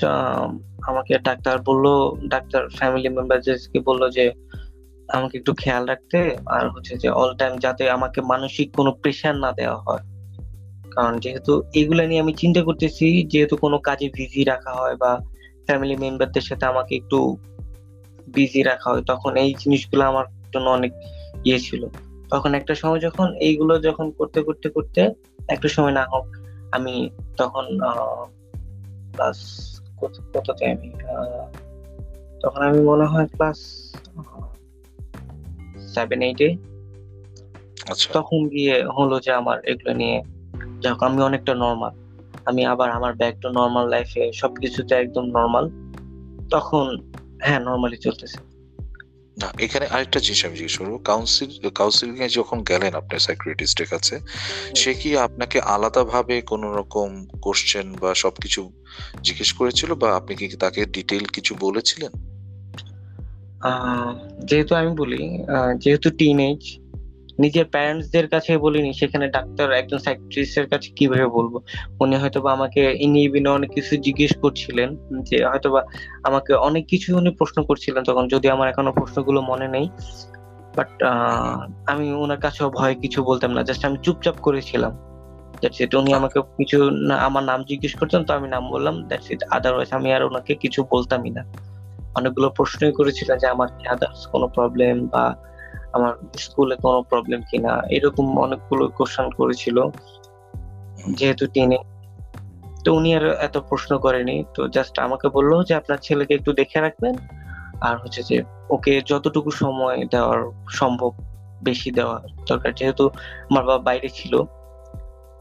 [0.89, 1.85] আমাকে ডাক্তার বলল
[2.27, 4.25] ডাক্তার ফ্যামিলি মেম্বারদেরকে বলল যে
[5.09, 9.51] আমাকে একটু খেয়াল রাখতে আর হচ্ছে যে অল টাইম যাতে আমাকে মানসিক কোনো প্রেশার না
[9.51, 10.03] দেওয়া হয়।
[10.91, 15.19] কারণ যেহেতু এগুলা নিয়ে আমি চিন্তা করতেছি, যেহেতু কোনো কাজে বিজি রাখা হয় বা
[15.65, 17.37] ফ্যামিলি মেম্বারদের সাথে আমাকে একটু
[18.27, 20.91] বিজি রাখা হয়, তখন এই জিনিসগুলো আমার জন্য অনেক
[21.45, 21.87] ইয়ে ছিল।
[22.29, 25.13] তখন একটা সময় যখন এইগুলো যখন করতে করতে করতে
[25.47, 26.25] একটা সময় না হোক,
[26.71, 27.65] আমি তখন
[29.13, 29.39] ক্লাস
[30.33, 30.89] কততে আমি
[32.41, 33.59] তখন আমি মনে হয় ক্লাস
[35.95, 36.49] সেভেন এইটে
[37.89, 40.17] আচ্ছা। তখন গিয়ে হলো যে আমার এগুলো নিয়ে
[40.79, 41.93] যাক আমি অনেকটা নর্মাল
[42.45, 45.65] আমি আবার আমার ব্যাক টু নর্মাল লাইফে সবকিছুতে একদম নর্মাল
[46.51, 46.85] তখন
[47.41, 48.39] হ্যাঁ নর্মালি চলতেছে।
[49.37, 54.15] না এখানে আরেকটা জিনিস আমি জিজ্ঞেস করব। কাউন্সিল কাউন্সিলিং এ যখন গেলেন আপনার সাইক্রিয়াটিস্টের কাছে
[54.75, 57.09] সে কি আপনাকে আলাদাভাবে কোনো রকম
[57.41, 58.61] কোশ্চেন বা সবকিছু
[59.21, 62.11] জিজ্ঞেস করেছিল বা আপনি কি তাকে ডিটেইল কিছু বলেছিলেন?
[64.49, 65.21] যেহেতু আমি বলি
[65.83, 66.61] যেহেতু টিনেজ
[67.43, 71.53] নিজের প্যারেন্টসদের কাছে বলিনি, সেখানে ডাক্তার একজন সাইকিয়াট্রিস্টের কাছে কীভাবে বলব?
[72.03, 74.89] উনি হয়তোবা আমাকে ইনি বিনে অনেক কিছু জিজ্ঞেস করছিলেন,
[75.27, 75.81] যে হয়তোবা
[76.27, 79.85] আমাকে অনেক কিছু উনি প্রশ্ন করছিলেন তখন, যদি আমার এখনও প্রশ্নগুলো মনে নেই।
[80.77, 80.91] বাট
[81.91, 84.93] আমি ওনার কাছেও ভয় কিছু বলতাম না জাস্ট আমি চুপচাপ করেছিলাম।
[85.61, 86.77] দ্যাটস ইট উনি আমাকে কিছু
[87.27, 90.79] আমার নাম জিজ্ঞেস করতেন, তো আমি নাম বললাম দ্যাটস ইট আদারওয়াইজ আমি আর ওনাকে কিছু
[90.93, 91.43] বলতামই না।
[92.17, 95.35] অনেকগুলো প্রশ্নই করেছিল যে আমার কি আদার্স কোনো প্রবলেম বা
[95.93, 97.81] আমার স্কুলে কোনো প্রবলেম কিনা?
[97.89, 99.77] এরকম অনেকগুলো কোশ্চেন করেছিল,
[101.09, 101.77] যেহেতু টেনে
[102.85, 106.79] তো উনি আর এত প্রশ্ন করেনি। তো জাস্ট আমাকে বলল যে আপনার ছেলেকে একটু দেখে
[106.79, 107.15] রাখবেন
[107.81, 111.11] আর হচ্ছে যে ওকে যতটুকু সময় দেওয়ার সম্ভব
[111.63, 113.09] বেশি দেওয়া দরকার। যেহেতু
[113.49, 114.33] আমার বাবা বাইরে ছিল,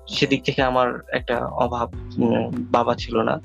[0.09, 1.89] সেদিক থেকে আমার একটা অভাব
[2.57, 3.41] বাবা ছিল না।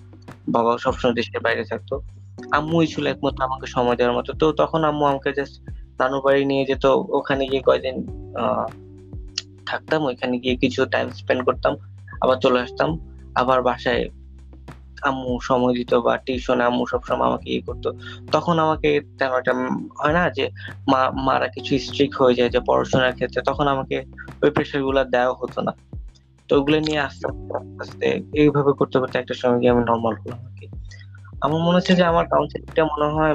[0.49, 1.95] বাবা সবসময় দেশের বাইরে থাকতো।
[2.51, 5.55] আম্মুই ছিল একমাত্র আমাকে সময় দেওয়ার মতো। তো তখন আম্মু আমাকে জাস্ট
[5.99, 7.95] নানুর বাড়ি নিয়ে যেত ওখানে গিয়ে কয়দিন
[8.35, 8.65] আহ,
[9.65, 11.75] থাকতাম ওইখানে গিয়ে কিছু টাইম স্পেন্ড করতাম
[12.21, 12.89] আবার চলে আসতাম।
[13.35, 14.09] আবার বাসায়
[15.01, 17.93] আম্মু সময় দিত বা টিউশনে আম্মু সবসময় আমাকে ইয়ে করতো।
[18.31, 19.53] তখন আমাকে তেমন একটা
[20.03, 20.49] হয় না যে
[20.91, 24.03] মা মারা কিছু স্ট্রিক্ট হয়ে যায় যে পড়াশোনার ক্ষেত্রে তখন আমাকে
[24.43, 25.71] ওই প্রেশারগুলো দেওয়া হতো না।
[26.49, 30.45] তো ওগুলো নিয়ে আস্তে আস্তে আস্তে এইভাবে করতে করতে একটা সময় গিয়ে আমি নর্মাল হলাম
[30.45, 30.67] আর কি।
[31.41, 33.33] আমার মনে হচ্ছে যে আমার কাউন্সিলিংটা মনে হয়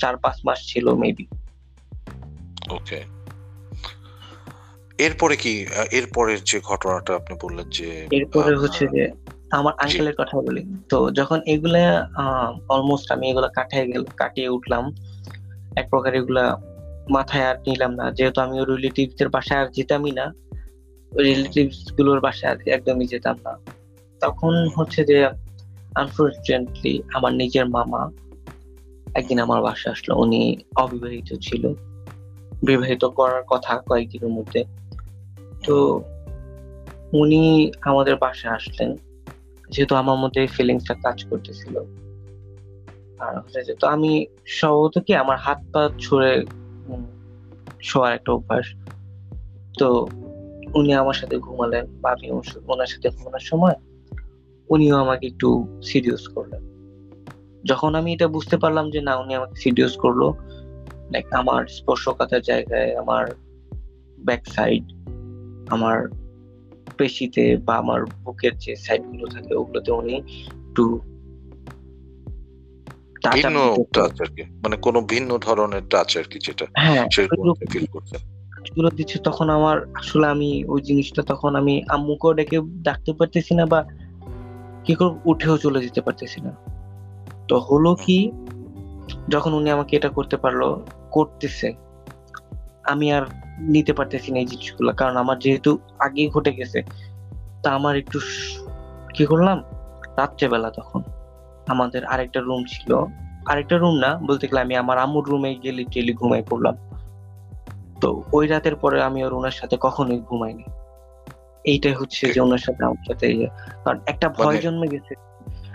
[0.00, 1.24] চার পাঁচ মাস ছিল মেবি
[2.70, 2.98] ওকে
[4.98, 5.52] এরপরে কি
[5.98, 9.02] এরপরের যে ঘটনাটা আপনি বললেন যে এরপরে হচ্ছে যে
[9.50, 11.82] আমার আঙ্কেলের কথা বলি। তো যখন এগুলা
[12.68, 14.84] অলমোস্ট আমি এগুলা কাটিয়ে গেল কাটিয়ে উঠলাম
[15.76, 16.44] এক প্রকার এগুলা
[17.10, 20.26] মাথায় আর নিলাম না। যেহেতু আমি ওই রিলেটিভদের বাসায় আর যেতামই না
[21.12, 23.52] ওই রিলেটিভসগুলোর বাসায় একদমই যেতাম না।
[24.22, 25.16] তখন হচ্ছে যে
[25.98, 28.10] আনফর্চুনেটলি আমার নিজের মামা
[29.14, 31.72] একদিন আমার বাসায় আসলো। উনি অবিবাহিত ছিল।
[32.66, 34.64] বিবাহিত করার কথা কয়েকদিনের মধ্যে।
[35.64, 36.04] তো
[37.12, 38.96] উনি আমাদের বাসায় আসলেন।
[39.70, 41.78] যেহেতু আমার মধ্যে ফিলিংসটা কাজ করতেছিল।
[43.18, 46.44] আর হচ্ছে তো আমি সম্ভবত কি আমার হাত পা ছুঁড়ে
[47.82, 48.66] শোয়ার একটা অভ্যাস।
[49.78, 50.08] তো
[50.74, 52.30] উনি আমার সাথে ঘুমালেন। বা আমি
[52.66, 53.74] ওনার সাথে ঘুমানোর সময়
[54.70, 55.48] উনিও আমাকে একটু
[55.82, 56.62] সিরিয়াস করলেন
[57.64, 60.22] যখন আমি এটা বুঝতে পারলাম যে না উনি আমাকে সিরিয়াস করল
[61.10, 63.24] লাইক আমার স্পর্শকাতার জায়গায় আমার
[64.24, 64.84] ব্যাক সাইড
[65.68, 66.08] আমার
[66.98, 71.00] পেশিতে বা আমার বুকের যে সাইডগুলো থাকে ওগুলোতে উনি একটু
[73.24, 77.54] touch ভিন্ন টাচ আর কি মানে কোনো ভিন্ন ধরনের টাচ আর কি যেটা হ্যাঁ সেরকম
[77.70, 83.66] ফিলগুলো দিচ্ছে তখন আমার আসলে আমি ওই জিনিসটা তখন আমি আম্মুকেও ডেকে ডাকতে পারতেছি না
[83.66, 83.84] বা
[84.84, 86.52] কি করে উঠেও চলে যেতে পারতেছি না।
[87.48, 88.32] তো হলো কি,
[89.28, 90.76] যখন উনি আমাকে এটা করতে পারল,
[91.10, 91.72] করতেছে,
[92.84, 93.22] আমি আর
[93.58, 96.82] নিতে পারতেছি না এই জিনিসগুলো। কারণ আমার যেহেতু আগেই ঘটে গেছে,
[97.62, 98.18] তা আমার একটু
[99.14, 99.62] কি করলাম?
[100.16, 101.02] রাত্রেবেলা তখন
[101.68, 102.90] আমাদের আরেকটা রুম ছিল।
[103.46, 106.74] আরেকটা রুম না, বলতে গেলে আমি আমার আম্মুর রুমে গিয়ে লিটারেলি ঘুমাই পড়লাম।
[108.00, 110.64] তো ওই রাতের পরে আমি আর ওনার সাথে কখনোই ঘুমাইনি।
[111.68, 113.46] এইটাই হচ্ছে যে ওনার সাথে আমার সাথে।
[113.84, 115.14] কারণ একটা ভয় মানে জন্মে গেছে।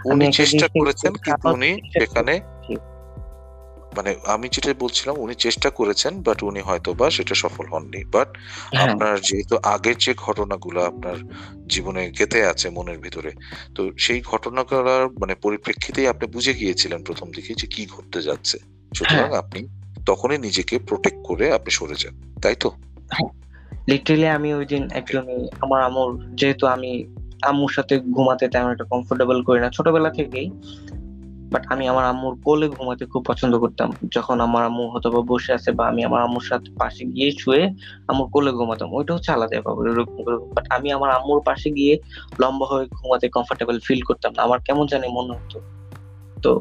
[0.05, 2.41] উনি চেষ্টা করেছেন কিন্তু উনি সেখানে
[3.97, 8.27] মানে আমি যেটা বলছিলাম উনি চেষ্টা করেছেন বাট উনি হয়তো বা সেটা সফল হননি। বাট
[8.71, 11.15] হ্যাঁ। আপনার যেহেতু আগের যে ঘটনাগুলো আপনার
[11.67, 13.31] জীবনে গেঁথে আছে মনের ভিতরে
[13.75, 18.57] তো সেই ঘটনাগুলোর মানে পরিপ্রেক্ষিতেই আপনি বুঝে গিয়েছিলেন প্রথম দিকে যে কি ঘটতে যাচ্ছে।
[18.95, 19.67] সুতরাং হ্যাঁ। আপনি
[20.05, 22.71] তখনই নিজেকে প্রোটেক্ট করে আপনি সরে যান তাই তো?
[23.89, 26.91] লিটারেলি আমি ওই দিন একদমই আমার আম্মুর, যেহেতু আমি
[27.49, 30.47] আম্মুর সাথে ঘুমাতে তেমন একটা কমফোর্টেবল করি না, ছোটবেলা থেকেই
[31.53, 35.53] বাট আমি আমার আম্মুর কোলে ঘুমাতে খুব পছন্দ করতাম। যখন আমার আম্মু হয়তো বা বসে
[35.53, 37.63] আছে বা আমি আমার আম্মুর সাথে পাশে গিয়ে শুয়ে
[38.07, 40.17] আম্মুর কোলে ঘুমাতাম, ওইটা হচ্ছে আলাদা ব্যাপার এরকম
[40.55, 41.93] বাট আমি আমার আম্মুর পাশে গিয়ে
[42.41, 45.57] লম্বা হয়ে ঘুমাতে কমফোর্টেবল ফিল করতাম না। আমার কেমন জানি মনে হতো।
[46.43, 46.51] তো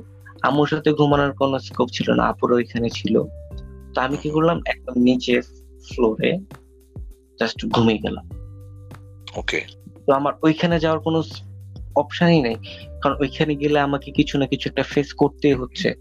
[0.43, 3.15] আম্মুর সাথে ঘুমানোর কোনো স্কোপ ছিল না আপুর ওইখানে ছিল।
[3.95, 5.35] তো আমি কি করলাম, একদম নিচে
[5.89, 6.31] ফ্লোরে
[7.41, 8.29] জাস্ট ঘুমিয়ে গেলাম।
[9.37, 9.65] ওকে।
[10.07, 11.23] তো আমার ওইখানে যাওয়ার কোনো
[11.97, 12.57] অপশনই নেই।
[13.03, 15.95] কারণ ওইখানে গেলে আমাকে কিছু না কিছু একটা ফেস করতে হচ্ছে।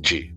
[0.00, 0.28] জি।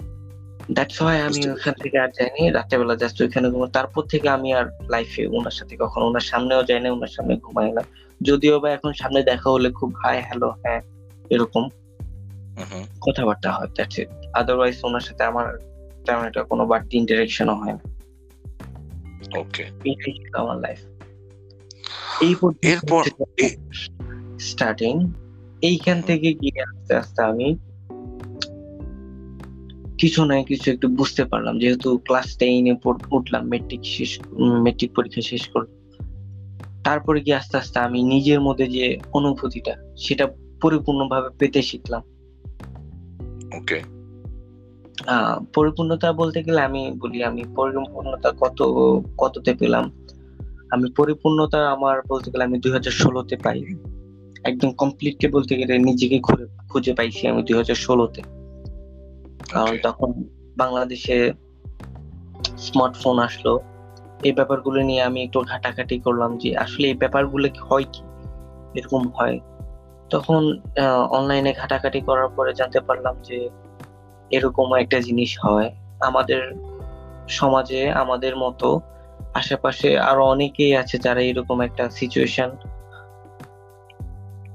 [0.71, 4.65] দ্যাটস ওয়াই আমি ওখান থেকে আর যাইনি। রাত্রেবেলা জাস্ট ওইখানে ঘুমো তারপর থেকে আমি আর
[4.89, 7.82] লাইফে ওনার সাথে কখনো ওনার সামনেও যাই না ওনার সামনে ঘুমাই না।
[8.21, 10.82] যদিও বা এখন সামনে দেখা হলে খুব হাই হ্যালো হ্যাঁ
[11.30, 11.69] এরকম
[13.01, 15.58] কথাবার্তা হয় দ্যাটস ইট আদারওয়াইজ ওনার সাথে আমার
[16.06, 17.90] তেমন একটা কোনো বাড়তি ইন্টারেকশনও হয় না।
[19.38, 20.78] ওকে এইটাই ছিল আমার লাইফ
[22.22, 23.04] এই এরপর
[24.39, 25.13] স্টার্টিং
[25.62, 27.56] এইখান থেকে গিয়ে আস্তে আস্তে আমি
[29.98, 32.76] কিছু না কিছু একটু বুঝতে পারলাম। যেহেতু ক্লাস টেনে
[33.12, 35.82] উঠলাম মেট্রিক শেষ মেট্রিক পরীক্ষা শেষ করলাম
[36.84, 40.28] তারপরে গিয়ে আস্তে আস্তে আমি নিজের মধ্যে যে অনুভূতিটা সেটা
[40.62, 42.02] পরিপূর্ণভাবে পেতে শিখলাম।
[43.58, 44.01] ওকে
[45.54, 48.62] পরিপূর্ণতা বলতে গেলে আমি বলি আমি পরিপূর্ণতা কত
[49.18, 49.92] কততে পেলাম?
[50.72, 53.66] আমি পরিপূর্ণতা আমার বলতে গেলে আমি দুই হাজার ষোলোতে পাই।
[54.44, 58.22] একদম কমপ্লিটলি বলতে গেলে নিজেকে ঘুরে খুঁজে পাইছি আমি দুই হাজার ষোলোতে।
[59.52, 60.24] কারণ তখন
[60.58, 61.34] বাংলাদেশে
[62.58, 63.60] স্মার্টফোন আসলো।
[64.24, 68.02] এই ব্যাপারগুলো নিয়ে আমি একটু ঘাটাঘাটি করলাম যে আসলে এই ব্যাপারগুলো কি হয় কি?
[68.80, 69.40] এরকম হয়।
[70.10, 70.62] তখন
[71.10, 73.50] অনলাইনে ঘাটাঘাটি করার পরে জানতে পারলাম যে
[74.32, 76.41] এরকম একটা জিনিস হয়। আমাদের
[77.30, 78.67] সমাজে, আমাদের মতো
[79.34, 82.50] আশেপাশে আরও অনেকেই আছে যারা এরকম একটা সিচুয়েশন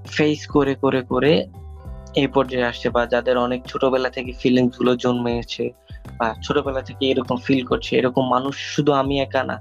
[0.07, 1.33] ফেস করে করে করে
[2.15, 5.65] এই পর্যায়ে আসছে বা যাদের অনেক ছোটবেলা থেকে ফিলিংসগুলো জন্মেছে
[6.19, 9.57] বা ছোটবেলা থেকে এরকম ফিল করছে, এরকম মানুষ শুধু আমি একা না,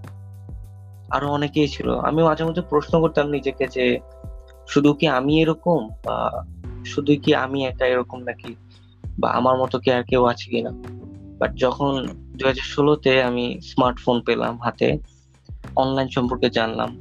[1.10, 3.86] আরও অনেকেই ছিল। আমি মাঝে মধ্যে প্রশ্ন করতাম নিজেকে যে,
[4.67, 6.17] শুধু কি আমি এরকম বা
[6.86, 8.51] শুধু কি আমি একা এরকম নাকি?
[9.19, 10.71] বা আমার মতো কি আর কেউ আছে কিনা?
[11.39, 11.91] বাট যখন
[12.38, 14.88] দু হাজার ষোলোতে আমি স্মার্টফোন পেলাম হাতে
[15.75, 16.91] অনলাইন সম্পর্কে জানলাম,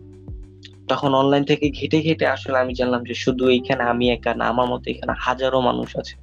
[0.89, 4.67] তখন অনলাইন থেকে ঘেটে ঘেটে আসলে আমি জানলাম যে শুধু এইখানে আমি একা না, আমার
[4.67, 6.15] মতো এখানে হাজারো মানুষ আছে।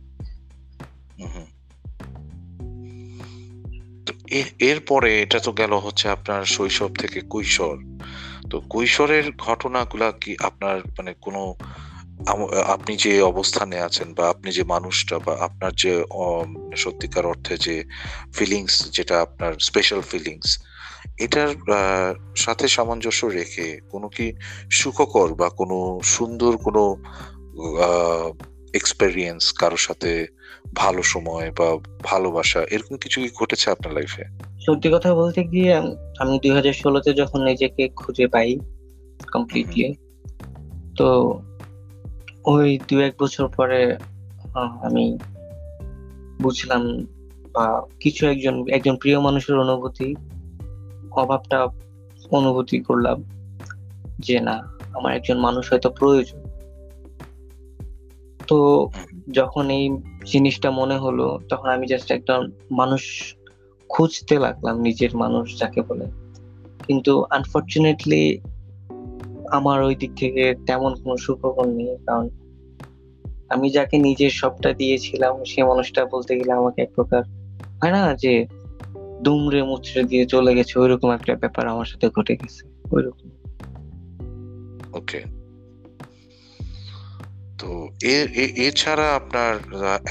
[4.60, 7.77] এরপরে এটা তো গেল হচ্ছে আপনার শৈশব থেকে কৈশোর।
[8.49, 11.41] তো কৈশোরের ঘটনাগুলা কি আপনার মানে কোনো
[12.67, 15.93] আপনি যে অবস্থানে আছেন বা আপনি যে মানুষটা বা আপনার যে
[16.75, 17.75] সত্যিকার অর্থে যে
[18.34, 20.49] ফিলিংস যেটা আপনার স্পেশাল ফিলিংস
[21.17, 21.51] এটার
[22.36, 24.34] সাথে সামঞ্জস্য রেখে কোনো কি
[24.71, 26.84] সুখকর বা কোনো সুন্দর কোনো
[28.73, 30.12] এক্সপেরিয়েন্স কারোর সাথে
[30.75, 31.67] ভালো সময় বা
[32.03, 34.23] ভালোবাসা এরকম কিছু কি ঘটেছে আপনার লাইফে
[34.60, 35.71] সত্যি কথা বলতে গিয়ে
[36.19, 38.60] আমি দুই হাজার ষোলোতে যখন নিজেকে খুঁজে পাই
[39.34, 39.89] কমপ্লিটলি
[40.97, 41.07] তো
[42.45, 43.97] ওই দু এক বছর পরে
[44.56, 45.17] আমি
[46.41, 47.06] বুঝলাম
[47.54, 50.15] বা কিছু একজন একজন প্রিয় মানুষের অনুভূতি,
[51.12, 51.67] অভাবটা
[52.32, 53.23] অনুভূতি করলাম
[54.19, 56.39] যে না, আমার একজন মানুষ হয়তো প্রয়োজন।
[58.47, 58.89] তো
[59.32, 59.89] যখন এই
[60.25, 63.36] জিনিসটা মনে হলো, তখন আমি জাস্ট একটা মানুষ
[63.89, 66.06] খুঁজতে লাগলাম, নিজের মানুষ যাকে বলে।
[66.88, 68.39] কিন্তু আনফর্চুনেটলি
[69.57, 72.25] আমার ওই দিক থেকে তেমন কোনো সুখবর নেই, কারণ
[73.53, 77.21] আমি যাকে নিজের সবটা দিয়েছিলাম, সে মানুষটা বলতে গেলে আমাকে এক প্রকার
[77.79, 78.33] হয় না যে
[79.25, 83.27] দুমড়ে মুচড়ে দিয়ে চলে গেছে, ওইরকম একটা ব্যাপার আমার সাথে ঘটে গেছে, ওইরকম।
[84.99, 85.21] ওকে।
[87.59, 87.69] তো
[88.67, 89.53] এছাড়া আপনার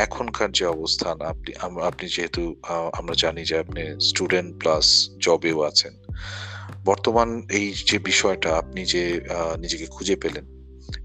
[0.04, 1.50] এখনকার যে অবস্থান, আপনি
[1.90, 2.42] আপনি যেহেতু
[2.98, 4.86] আমরা জানি যে আপনি স্টুডেন্ট প্লাস
[5.24, 5.94] জবেও আছেন।
[6.84, 9.20] বর্তমান এই যে বিষয়টা, আপনি যে
[9.58, 10.44] নিজেকে খুঁজে পেলেন,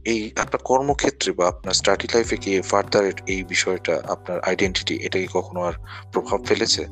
[0.05, 5.27] এই আপনার কর্মক্ষেত্রে বা আপনার স্টাডি লাইফে কি ফার্দার এই বিষয়টা, আপনার আইডেন্টিটি এটা কি
[5.33, 5.73] কখনো আর
[6.11, 6.83] প্রভাব ফেলেছে?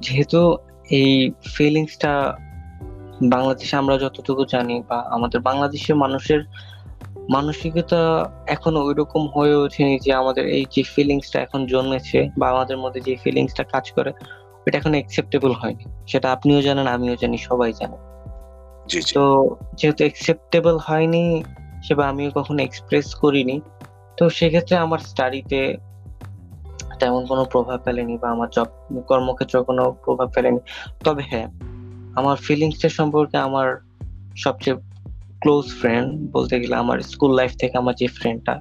[0.00, 0.40] যেহেতু
[0.90, 2.36] এই ফিলিংসটা
[3.30, 6.40] বাংলাদেশে আমরা যতটুকু জানি বা আমাদের বাংলাদেশের মানুষের
[7.30, 13.00] মানসিকতা এখনও ওইরকম হয়ে ওঠেনি যে আমাদের এই যে ফিলিংসটা এখন জন্মেছে বা আমাদের মধ্যে
[13.00, 14.12] যে ফিলিংসটা কাজ করে
[14.66, 17.96] এটা এখন অ্যাকসেপ্টেবল হয়নি। সেটা আপনিও জানেন আমিও জানি সবাই জানে।
[19.14, 21.44] তো যেহেতু অ্যাকসেপ্টেবল হয়নি
[21.88, 23.60] সেবা আমিও কখনো এক্সপ্রেস করিনি
[24.16, 25.76] তো সেক্ষেত্রে আমার স্টাডিতে
[27.00, 28.66] তেমন কোনো প্রভাব ফেলেনি বা আমার জব
[29.06, 30.58] কর্মক্ষেত্রে কোনো প্রভাব ফেলেনি।
[31.04, 31.48] তবে হ্যাঁ
[32.14, 33.76] আমার ফিলিংসটা সম্পর্কে আমার
[34.36, 34.76] সবচেয়ে
[35.40, 38.60] ক্লোজ ফ্রেন্ড বলতে গেলে আমার স্কুল লাইফ থেকে আমার যে ফ্রেন্ডটা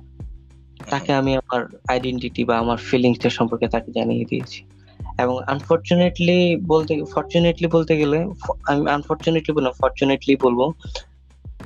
[0.90, 4.71] তাকে আমি আমার আইডেন্টিটি বা আমার ফিলিংসটা সম্পর্কে তাকে জানিয়ে দিয়েছি।
[5.20, 8.18] এবং আনফর্চুনেটলি বলতে ফর্চুনেটলি বলতে গেলে,
[8.68, 10.72] আমি আনফর্চুনেটলি বলব ফর্চুনেটলি বলব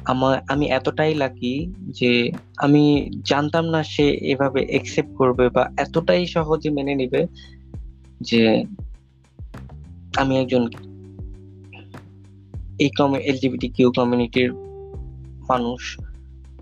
[0.05, 6.69] আমার আমি এতটাই লাকি যে আমি জানতাম না সে এভাবে একসেপ্ট করবে বা এতটাই সহজে
[6.69, 7.27] মেনে নিবে
[8.21, 8.63] যে
[10.15, 10.69] আমি একজন
[12.79, 12.89] এই
[13.21, 14.53] এলজিবিটি কিউ কমিউনিটির
[15.49, 15.99] মানুষ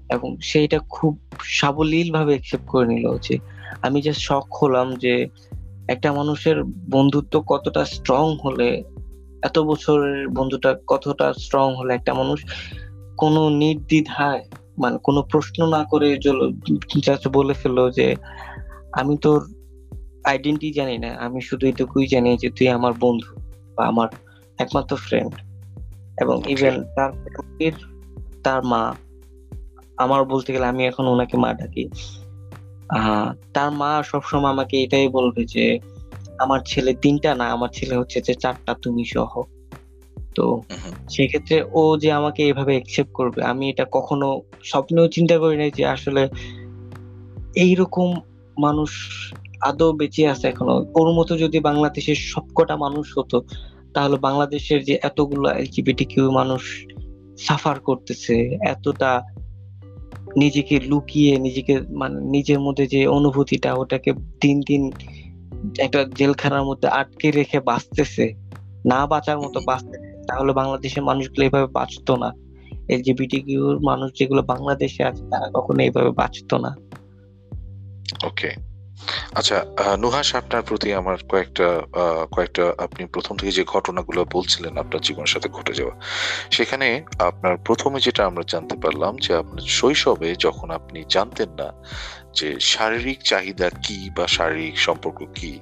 [0.09, 3.37] এবং সেইটা খুব সাবলীল ভাবে একসেপ্ট করে নিল যে
[3.81, 5.27] আমি যে শখ হলাম যে
[5.87, 8.83] একটা মানুষের বন্ধুত্ব কতটা স্ট্রং হলে
[9.43, 12.45] এত বছরের বন্ধুটা কতটা স্ট্রং হলে একটা মানুষ
[13.17, 14.43] কোনো নির্দ্বিধায়
[14.77, 16.17] মানে কোনো প্রশ্ন না করে
[16.99, 18.15] জাস্ট বলে ফেলল যে
[18.93, 19.53] আমি তোর
[20.23, 23.35] আইডেন্টি জানি না আমি শুধু এটুকুই জানি যে তুই আমার বন্ধু
[23.75, 24.07] বা আমার
[24.57, 25.33] একমাত্র ফ্রেন্ড
[26.21, 27.11] এবং ইভেন তার
[28.43, 28.95] তার মা
[29.97, 31.89] আমার বলতে গেলে আমি এখন ওনাকে মা ডাকি।
[33.53, 35.79] তার মা সবসময় আমাকে এটাই বলবে যে
[36.39, 39.41] আমার ছেলে তিনটা না আমার ছেলে হচ্ছে যে চারটা তুমি সহ।
[40.35, 40.61] তো
[41.09, 45.85] সেক্ষেত্রে ও যে আমাকে এভাবে একসেপ্ট করবে আমি এটা কখনো স্বপ্নেও চিন্তা করি নাই যে
[45.85, 46.27] আসলে
[47.55, 48.19] এইরকম
[48.57, 48.91] মানুষ
[49.61, 53.41] আদৌ বেঁচে আছে এখনও। ওর মতো যদি বাংলাদেশের সবকটা মানুষ হতো
[53.93, 56.85] তাহলে বাংলাদেশের যে এতগুলো এলজিবিটি কিউ মানুষ
[57.39, 59.21] সাফার করতেছে এতটা
[60.37, 64.91] নিজেকে লুকিয়ে নিজেকে মানে নিজের মধ্যে যে অনুভূতিটা ওটাকে দিন দিন
[65.79, 68.33] একটা জেলখানার মধ্যে আটকে রেখে বাঁচতেছে
[68.85, 72.33] না বাঁচার মতো বাঁচতেছে তাহলে বাংলাদেশের মানুষগুলো এভাবে বাঁচতো না।
[72.89, 76.75] এলজিবিটি কিউর মানুষ যেগুলো বাংলাদেশে আছে তারা কখনো এইভাবে বাঁচতো না।
[78.23, 78.72] ওকে
[79.33, 79.57] আচ্ছা
[79.97, 81.67] নুহাস আপনার প্রতি আমার কয়েকটা
[82.31, 85.95] কয়েকটা আপনি প্রথম থেকে যে ঘটনাগুলো বলছিলেন আপনার জীবনের সাথে ঘটে যাওয়া
[86.51, 86.87] সেখানে
[87.19, 91.69] আপনার প্রথমে যেটা আমরা জানতে পারলাম যে আপনার শৈশবে যখন আপনি জানতেন না
[92.33, 95.59] যে শারীরিক চাহিদা কি বা শারীরিক সম্পর্ক কি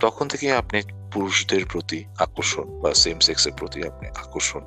[0.00, 0.78] তখন থেকে আপনি
[1.12, 4.62] পুরুষদের প্রতি আকর্ষণ বা সেম সেক্সের প্রতি আপনি আকর্ষণ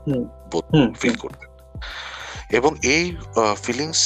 [0.52, 0.66] বোধ
[1.00, 1.51] ফিল করতেন।
[2.52, 3.06] এবং এই
[3.64, 4.02] ফিলিংস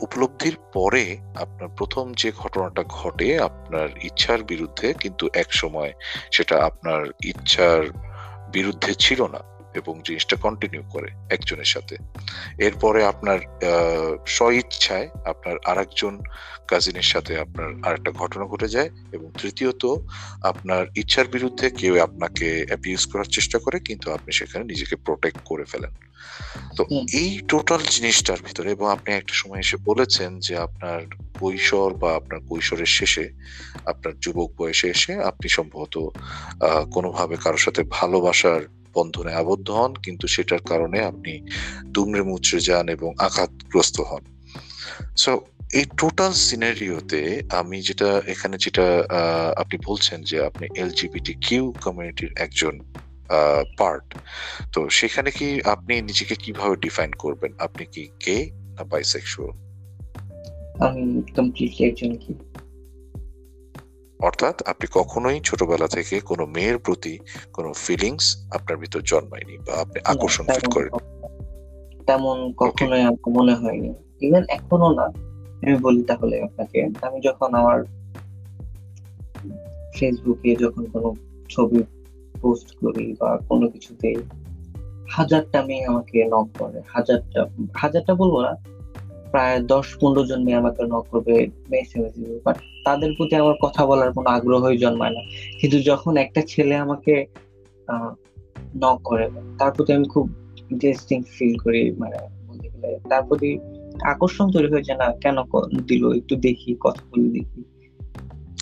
[0.00, 1.04] উপলব্ধির পরে
[1.34, 5.92] আপনার প্রথম যে ঘটনাটা ঘটে আপনার ইচ্ছার বিরুদ্ধে, কিন্তু এক সময়
[6.30, 7.82] সেটা আপনার ইচ্ছার
[8.52, 9.40] বিরুদ্ধে ছিল না।
[9.76, 11.94] এবং জিনিসটা কন্টিনিউ করে একজনের সাথে।
[12.58, 13.38] এরপরে আপনার
[14.26, 16.14] স্বইচ্ছায় আপনার আরেকজন
[16.68, 19.82] কাজিনের সাথে আপনার আরেকটা ঘটনা ঘটে যায় এবং তৃতীয়ত
[20.42, 25.64] আপনার ইচ্ছার বিরুদ্ধে কেউ আপনাকে অ্যাবিউজ করার চেষ্টা করে কিন্তু আপনি সেখানে নিজেকে প্রোটেক্ট করে
[25.64, 25.92] ফেলেন।
[26.76, 30.98] তো এই টোটাল জিনিসটার ভিতরে এবং আপনি একটা সময় এসে বলেছেন যে আপনার
[31.40, 33.24] কৈশোর বা আপনার কৈশোরের শেষে
[33.84, 35.94] আপনার যুবক বয়সে এসে আপনি সম্ভবত
[36.60, 38.60] আহ, কোনোভাবে কারোর সাথে ভালোবাসার
[38.96, 41.32] বন্ধনে আবদ্ধ হন, কিন্তু সেটার কারণে আপনি
[41.94, 44.24] দুমড়ে মুচড়ে যান এবং আঘাতগ্রস্ত হন।
[45.22, 45.32] সো
[45.78, 47.20] এই টোটাল সিনারিওতে
[47.60, 48.86] আমি যেটা, এখানে যেটা
[49.62, 52.74] আপনি বলছেন যে আপনি এলজিবিটি কিউ কমিউনিটির একজন
[53.80, 54.06] পার্ট
[54.74, 57.52] তো সেখানে কি আপনি নিজেকে কীভাবে ডিফাইন করবেন?
[57.66, 58.38] আপনি কি গে
[58.76, 59.52] না বাইসেক্সুয়াল
[60.86, 61.02] আমি
[61.36, 62.32] কমপ্লিটলি একজন কি?
[64.20, 67.18] অর্থাৎ আপনি কখনোই ছোটবেলা থেকে কোনো মেয়ের প্রতি
[67.52, 70.92] কোনো ফিলিংস আপনার ভিতর জন্মায়নি বা আপনি আকর্ষণ ফিল করেন
[72.06, 75.02] তেমন কখনোই আমার মনে হয়নি। ইভেন এখনও না।
[75.66, 77.84] আমি বলি তাহলে আপনাকে আমি যখন আমার
[79.94, 81.14] ফেসবুকে যখন কোনো
[81.50, 81.82] ছবি
[82.40, 84.14] পোস্ট করি বা কোনো কিছুতে
[85.10, 88.75] হাজারটা মেয়ে আমাকে নক করে হাজারটা হাজারটা বলব না
[89.30, 93.86] প্রায় দশ পনেরো জন মেয়ে আমাকে নক করবে মেসেজ দিবে বাট তাদের প্রতি আমার কথা
[93.86, 95.20] বলার কোনো আগ্রহই জন্মায় না।
[95.60, 97.26] কিন্তু যখন একটা ছেলে আমাকে
[98.76, 100.30] নক করে তার প্রতি আমি খুব
[100.70, 102.16] ইন্টারেস্টিং ফিল করি মানে
[102.48, 103.58] বলতে গেলে তার প্রতি
[104.02, 105.36] আকর্ষণ তৈরি হয়েছে না কেন
[105.86, 106.12] দিল?
[106.12, 107.64] একটু দেখি কথা বলে দেখি।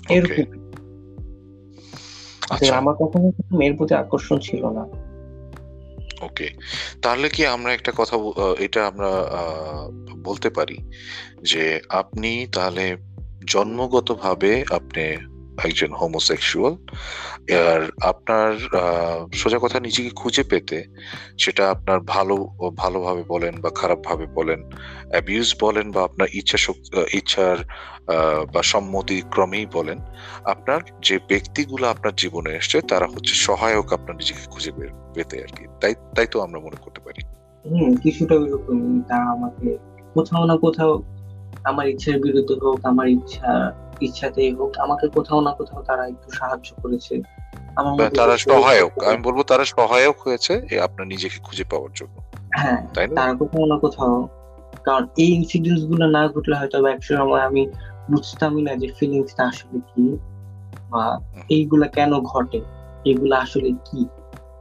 [0.08, 0.64] এরকম।
[2.50, 5.03] আচ্ছা। আমার কখনো মেয়ের প্রতি আকর্ষণ ছিল না।
[6.20, 6.50] ওকে।
[7.02, 8.16] তাহলে কি আমরা একটা কথা
[8.58, 9.10] এটা আমরা
[10.16, 10.90] বলতে পারি
[11.42, 12.96] যে আপনি তাহলে
[13.46, 15.16] জন্মগতভাবে আপনি
[15.64, 16.76] একজন হোমোসেক্সুয়াল
[17.52, 18.52] আর আপনার
[19.32, 20.84] সোজা কথা নিজেকে খুঁজে পেতে
[21.38, 22.36] সেটা আপনার ভালো
[22.76, 24.60] ভালোভাবে বলেন বা খারাপভাবে বলেন
[25.10, 26.58] অ্যাবিউজ বলেন বা আপনার ইচ্ছা
[27.12, 27.58] ইচ্ছার
[28.54, 29.98] বা সম্মতিক্রমেই বলেন,
[30.44, 34.72] আপনার যে ব্যক্তিগুলো আপনার জীবনে এসছে তারা হচ্ছে সহায়ক আপনার নিজেকে খুঁজে
[35.14, 37.20] পেতে আর কি। তাই তাই তো আমরা মনে করতে পারি।
[38.02, 38.34] কিছুটা
[39.08, 39.78] তারা আমাকে
[40.14, 41.02] কোথাও না কোথাও
[41.64, 43.50] আমার ইচ্ছার বিরুদ্ধে হোক, আমার ইচ্ছা
[44.00, 47.22] ইচ্ছাতেই হোক আমাকে কোথাও না কোথাও তারা একটু সাহায্য করেছে।
[47.84, 52.22] মধ্যে তারা সহায়ক। আমি বলব তারা সহায়ক হয়েছে আপনার নিজেকে খুঁজে পাওয়ার জন্য।
[52.56, 54.28] হ্যাঁ তারা কোথাও না কোথাও
[54.84, 57.66] কারণ এই ইনসিডেন্টসগুলো না ঘটলে হয়তো এক সময় আমি
[58.10, 60.16] বুঝতামই না যে ফিলিংসটা আসলে কি
[60.90, 62.60] বা এইগুলা কেন ঘটে
[63.04, 64.04] এগুলা আসলে কি?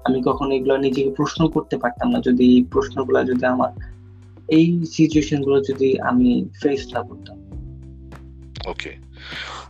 [0.04, 3.70] আমি কখনো এগুলো নিজেকে প্রশ্ন করতে পারতাম না। যদি এই প্রশ্নগুলো যদি আমার
[4.48, 7.38] এই সিচুয়েশনগুলো যদি আমি ফেস না করতাম।
[8.72, 9.03] ওকে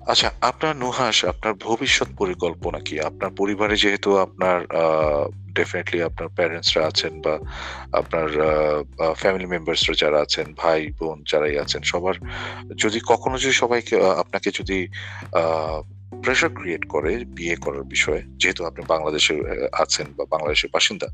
[0.07, 2.95] আচ্ছা আপনার নুহাস আপনার ভবিষ্যৎ পরিকল্পনা কি?
[2.99, 4.57] আপনার পরিবারে যেহেতু আপনার
[5.55, 7.35] ডেফিনেটলি আপনার প্যারেন্টসরা আছেন বা
[7.91, 8.27] আপনার
[9.15, 12.15] ফ্যামিলি মেম্বার্সরা যারা আছেন, ভাই, বোন যারাই আছেন, সবার
[12.75, 14.79] যদি, কখনো যদি সবাইকে আপনাকে যদি
[16.21, 19.33] প্রেশার ক্রিয়েট করে বিয়ে করার বিষয়ে যেহেতু আপনি বাংলাদেশে
[19.83, 21.07] আছেন বা বাংলাদেশের বাসিন্দা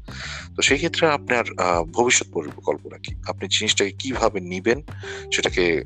[0.56, 1.46] তো সেই ক্ষেত্রে আপনার
[1.92, 3.12] ভবিষ্যৎ পরিকল্পনা কি?
[3.28, 4.80] আপনি জিনিসটাকে কীভাবে নিবেন?
[5.32, 5.84] সেটাকে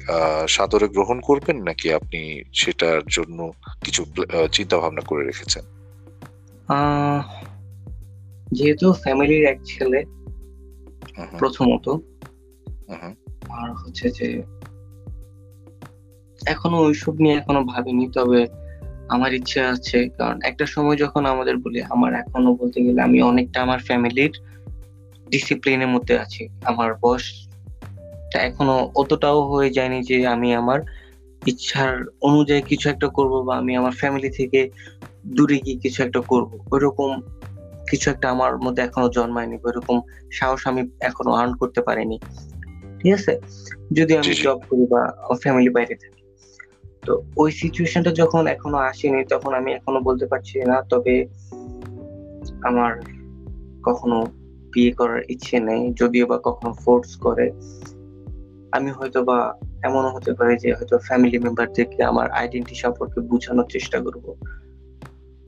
[0.47, 3.39] সাদরে গ্রহণ করবেন নাকি আপনি সেটার জন্য
[3.83, 4.01] কিছু
[4.51, 5.63] চিন্তা ভাবনা করে রেখেছেন?
[8.51, 9.99] যেহেতু ফ্যামিলির এক ছেলে
[11.39, 11.85] প্রথমত
[13.49, 14.27] আর হচ্ছে যে
[16.45, 18.62] এখনও ওইসব নিয়ে এখনও ভাবিনি তবে
[19.13, 23.61] আমার ইচ্ছা আছে কারণ একটা সময় যখন আমাদের বলি আমার এখনও বলতে গেলে আমি অনেকটা
[23.61, 24.33] আমার ফ্যামিলির
[25.29, 30.79] ডিসিপ্লিনের মধ্যে আছি। আমার বয়সটা এখনও অতটাও হয়ে যায়নি যে আমি আমার
[31.45, 34.69] ইচ্ছার অনুযায়ী কিছু একটা করব বা আমি আমার ফ্যামিলি থেকে
[35.27, 37.21] দূরে গিয়ে কিছু একটা করব। ওইরকম
[37.89, 40.01] কিছু একটা আমার মধ্যে এখনও জন্মায়নি ওইরকম
[40.31, 42.19] সাহস আমি এখনও আর্ন করতে পারিনি।
[43.01, 43.33] ঠিক আছে?
[43.93, 45.01] যদি আমি। জব করি বা
[45.41, 46.22] ফ্যামিলি বাইরে থাকি।
[47.05, 51.25] তো ওই সিচুয়েশনটা যখন এখনও আসেনি, তখন আমি এখনও বলতে পারছি না, তবে
[52.61, 52.91] আমার
[53.83, 54.17] কখনো
[54.71, 57.51] বিয়ে করার ইচ্ছে নেই, যদিও বা কখনো ফোর্স করে।
[58.71, 63.97] আমি হয়তো বা এমনও হতে পারে যে হয়তো ফ্যামিলি মেম্বারদেরকে আমার আইডেন্টি সম্পর্কে বোঝানোর চেষ্টা
[64.01, 64.25] করব।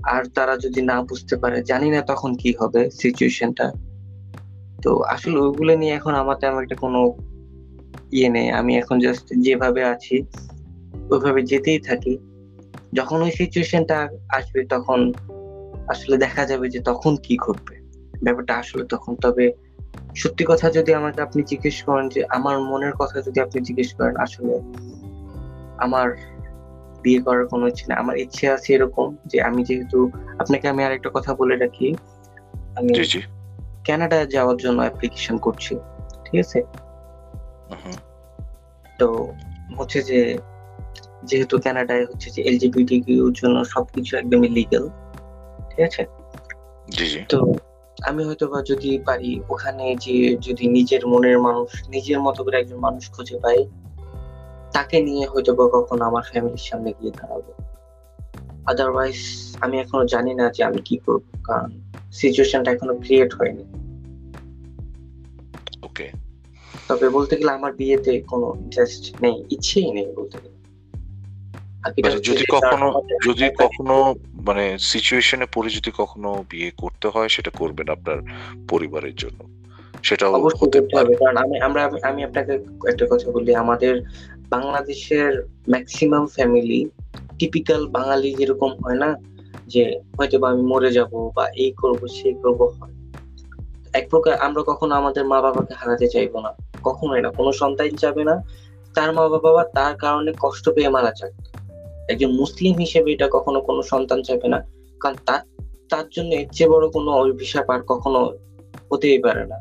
[0.03, 3.71] আর তারা যদি না বুঝতে পারে, জানি না তখন কি হবে সিচুয়েশনটা
[4.83, 6.99] তো আসলে ওইগুলো নিয়ে এখন আমার তেমন একটা কোনো
[8.11, 10.25] ইয়ে নেই। আমি এখন জাস্ট যেভাবে আছি
[11.11, 12.17] ওইভাবে যেতেই থাকি।
[12.93, 15.13] যখন ওই সিচুয়েশনটা আসবে তখন
[15.87, 17.75] আসলে দেখা যাবে যে তখন কি ঘটবে।
[18.23, 19.53] ব্যাপারটা আসলে তখন। তবে
[20.15, 24.15] সত্যি কথা যদি আমাকে আপনি জিজ্ঞেস করেন যে আমার মনের কথা যদি আপনি জিজ্ঞেস করেন
[24.17, 24.59] আসলে
[25.77, 26.15] আমার
[27.03, 31.09] বিয়ে করার কোনো ইচ্ছে না আমার ইচ্ছে আছে এরকম যে আমি যেহেতু আপনাকে আমি আরেকটা
[31.13, 31.95] কথা বলে রাখি।
[32.75, 32.93] আমি
[33.87, 35.75] কানাডা যাওয়ার জন্য অ্যাপ্লিকেশন করছি।
[36.25, 36.63] ঠিক আছে?
[38.99, 39.33] তো
[39.77, 40.37] হচ্ছে যে
[41.25, 42.97] যেহেতু কানাডায় হচ্ছে যে এলজিবিটি
[43.31, 44.85] জন্য সবকিছু একদমই লিগ্যাল
[45.69, 46.03] ঠিক আছে?
[46.89, 47.39] জি জি। তো
[48.01, 52.79] আমি হয়তো বা যদি পারি ওখানে যে যদি নিজের মনের মানুষ নিজের মতো করে একজন
[52.79, 53.59] মানুষ খুঁজে পাই
[54.73, 57.51] তাকে নিয়ে হয়তো বা কখনো আমার ফ্যামিলির সামনে গিয়ে দাঁড়াবো।
[58.65, 59.19] আদারওয়াইজ
[59.61, 61.69] আমি এখনও জানি না যে আমি কি করব কারণ
[62.11, 63.63] সিচুয়েশনটা এখনও ক্রিয়েট হয়নি।
[65.83, 66.07] ওকে
[66.87, 70.54] তবে বলতে গেলে আমার বিয়েতে কোনো ইন্টারেস্ট নেই ইচ্ছেই নেই বলতে গেলে।
[71.89, 77.89] মানে যদি কখনো যদি কখনো মানে সিচুয়েশনে পড়ে যদি কখনো বিয়ে করতে হয় সেটা করবেন
[77.89, 78.17] আপনার
[78.69, 79.65] পরিবারের জন্য।
[80.03, 82.53] সেটাও হতে পারে। কারণ আমি আমরা আমি- আপনাকে
[82.87, 84.01] একটা কথা বলি আমাদের
[84.37, 86.89] বাংলাদেশের ম্যাক্সিমাম ফ্যামিলি
[87.39, 89.15] টিপিক্যাল বাঙালি যেরকম হয় না
[89.67, 92.91] যে হয়তো বা আমি মরে যাব বা এই করব সেই করব হয়।
[93.93, 96.49] এক প্রকার আমরা কখনো আমাদের মা বাবাকে হারাতে চাইব না
[96.83, 98.43] কখনোই না। কোনো সন্তান চাবে না
[98.93, 101.54] তার মা বাবা তার কারণে কষ্ট পেয়ে মারা যাক।
[102.09, 104.63] একজন মুসলিম হিসেবে এটা কখনো কোনো সন্তান চাইবে না।
[104.99, 105.39] কারণ তার
[105.89, 108.37] তার জন্য এর চেয়ে বড় কোনো অভিশাপ আর কখনো
[108.91, 109.55] হতেই পারে না।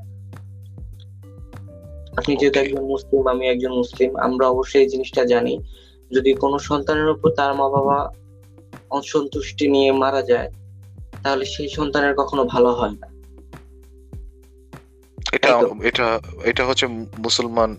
[2.16, 5.58] আপনি যেহেতু একজন মুসলিম, আমি একজন মুসলিম, আমরা অবশ্যই এই জিনিসটা জানি।
[6.10, 8.14] যদি কোনো সন্তানের উপর তার মা বাবা
[8.90, 10.52] অসন্তুষ্টি নিয়ে মারা যায়,
[11.22, 13.13] তাহলে সেই সন্তানের কখনো ভালো হয় না।
[15.44, 16.06] এটা এটা
[16.44, 16.86] এটা হচ্ছে
[17.18, 17.70] মুসলমান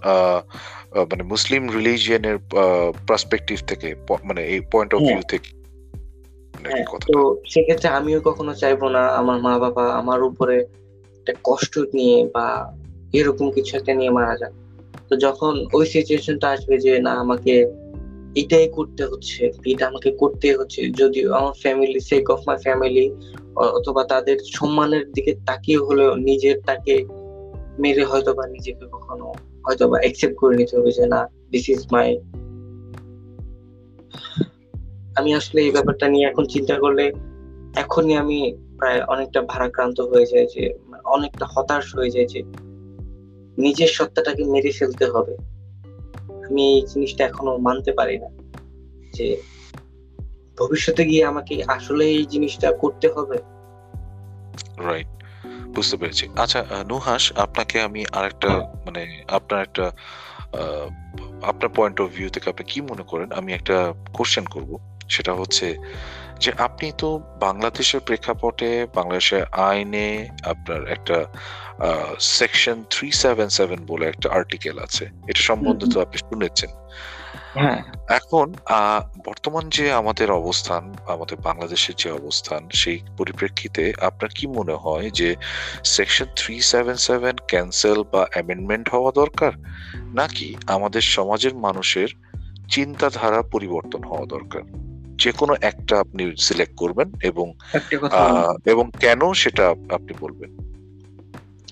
[1.09, 2.37] মানে মুসলিম রিলিজিয়নের
[3.07, 3.87] পার্সপেক্টিভ থেকে
[4.23, 5.49] মানে এই পয়েন্ট অফ হ্যাঁ। ভিউ থেকে
[6.65, 10.57] হ্যাঁ, তো সেক্ষেত্রে আমিও কখনো চাইব না আমার মা বাবা আমার উপরে
[11.17, 12.47] একটা কষ্ট নিয়ে বা
[13.13, 14.53] এরকম কিছু একটা নিয়ে মারা যাক।
[15.09, 17.53] তো যখন ওই সিচুয়েশনটা আসবে যে না আমাকে
[18.35, 23.05] এটাই করতে হচ্ছে এটা আমাকে করতে হচ্ছে যদিও আমার family sake of my family
[23.77, 26.95] অথবা তাদের সম্মানের দিকে তাকিয়ে হলেও নিজের তাকে
[27.79, 29.33] মেরে হয়তো বা নিজেকে কখনো
[29.65, 32.17] হয়তো বা অ্যাকসেপ্ট করে নিতে হবে যে না দিস ইজ মাই
[35.15, 37.13] আমি আসলে এই ব্যাপারটা নিয়ে এখন চিন্তা করলে
[37.75, 42.43] এখনই আমি প্রায় অনেকটা ভারাক্রান্ত হয়ে যায় যে মানে অনেকটা হতাশ হয়ে যায় যে
[43.57, 45.37] নিজের সত্তাটাকে মেরে ফেলতে হবে।
[46.45, 48.29] আমি এই জিনিসটা এখনও মানতে পারি না
[49.13, 49.41] যে
[50.57, 53.37] ভবিষ্যতে গিয়ে আমাকে আসলে এই জিনিসটা করতে হবে।
[54.77, 55.14] রাইট
[55.75, 56.59] বুঝতে পেরেছি। আচ্ছা
[56.89, 58.49] নুহাস আপনাকে আমি আরেকটা
[58.85, 59.85] মানে আপনার একটা
[61.43, 63.27] আপনার পয়েন্ট অফ ভিউ থেকে আপনি কি মনে করেন?
[63.31, 63.75] আমি একটা
[64.13, 64.71] কোশ্চেন করব।
[65.09, 65.67] সেটা হচ্ছে
[66.43, 70.07] যে আপনি তো বাংলাদেশের প্রেক্ষাপটে বাংলাদেশের আইনে
[70.43, 71.17] আপনার একটা
[72.37, 76.71] সেকশন থ্রি সেভেন সেভেন বলে একটা আর্টিকেল আছে। এটা সম্বন্ধে তো আপনি শুনেছেন।
[77.55, 78.53] হ্যাঁ। এখন
[79.25, 85.35] বর্তমান যে আমাদের অবস্থান আমাদের বাংলাদেশের যে অবস্থান সেই পরিপ্রেক্ষিতে আপনার কি মনে হয় যে
[85.83, 89.51] section three seven seven cancel বা অ্যামেন্ডমেন্ট হওয়া দরকার?
[90.15, 92.07] নাকি আমাদের সমাজের মানুষের
[92.71, 94.61] চিন্তাধারা পরিবর্তন হওয়া দরকার?
[95.15, 97.53] যে কোনো একটা আপনি সিলেক্ট করবেন এবং
[98.65, 100.51] এবং কেন সেটা আপনি বলবেন?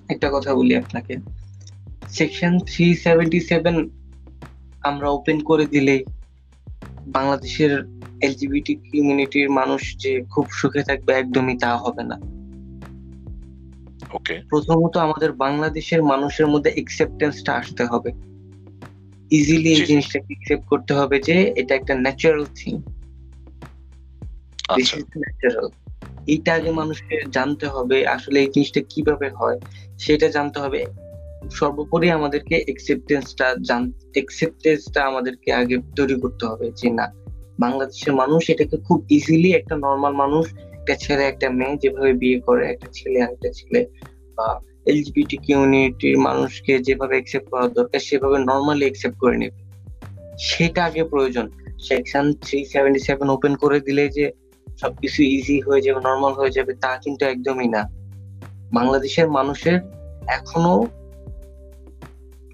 [0.10, 1.18] একটা কথা বলি আপনাকে।
[2.10, 4.03] সেকশন থ্রি সেভেন্টি সেভেন
[4.84, 6.02] আমরা ওপেন করে দিলেই
[7.06, 7.86] বাংলাদেশের
[8.22, 12.18] এলজিবিটি কমিউনিটির মানুষ যে খুব সুখে থাকবে একদমই তা হবে না।
[14.14, 18.12] ওকে প্রথমত আমাদের বাংলাদেশের মানুষের মধ্যে একসেপ্টেন্সটা আসতে হবে।
[19.32, 22.74] ইজিলি এই জিনিসটাকে একসেপ্ট করতে হবে যে এটা একটা ন্যাচারাল থিং
[25.16, 25.68] ন্যাচারাল
[26.28, 29.58] এইটা আগে মানুষকে জানতে হবে আসলে এই জিনিসটা কীভাবে হয়
[30.00, 30.80] সেটা জানতে হবে
[31.50, 37.14] সর্বোপরি আমাদেরকে একসেপ্টেন্সটা জান একসেপ্টেন্সটা আমাদেরকে আগে তৈরি করতে হবে যে না,
[37.60, 42.68] বাংলাদেশের মানুষ এটাকে খুব ইজিলি একটা নর্মাল মানুষ, একটা ছেলে, একটা মেয়ে যেভাবে বিয়ে করে,
[42.68, 43.86] একটা ছেলে আর একটা ছেলে,
[44.38, 49.64] বা এলজিবিটি কমিউনিটির মানুষকে যেভাবে একসেপ্ট করা দরকার, সেভাবে নর্মালি একসেপ্ট করে নেবে।
[50.39, 51.50] সেটা আগে প্রয়োজন।
[51.84, 54.32] Section three seventy seven open করে দিলে যে
[54.82, 57.89] সবকিছু ইজি হয়ে যাবে নর্মাল হয়ে যাবে, তা কিন্তু একদমই না।
[58.74, 59.80] বাংলাদেশের মানুষের
[60.28, 60.88] এখনও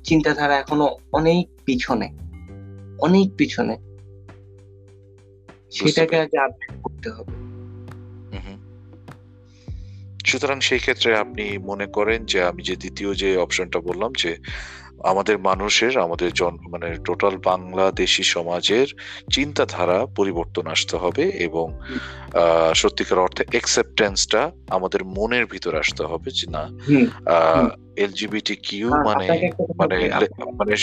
[0.04, 2.10] চিন্তাধারা এখনও অনেক পিছনে
[3.00, 3.78] অনেক পিছনে।
[5.72, 7.50] সেটাকে আগে আপডেট করতে হবে।
[10.26, 14.38] সুতরাং সেই ক্ষেত্রে আপনি মনে করেন যে আমি যে দ্বিতীয় যে অপশনটা বললাম যে
[15.04, 18.96] আমাদের মানুষের আমাদের জন মানে টোটাল বাংলাদেশি সমাজের
[19.34, 21.80] চিন্তাধারা পরিবর্তন আসতে হবে এবং
[22.76, 26.70] সত্যিকার অর্থে একসেপ্টেন্সটা আমাদের মনের ভিতর আসতে হবে যে না
[27.96, 30.10] এলজিবিটি কিউ মানে মানে
[30.56, 30.76] মানে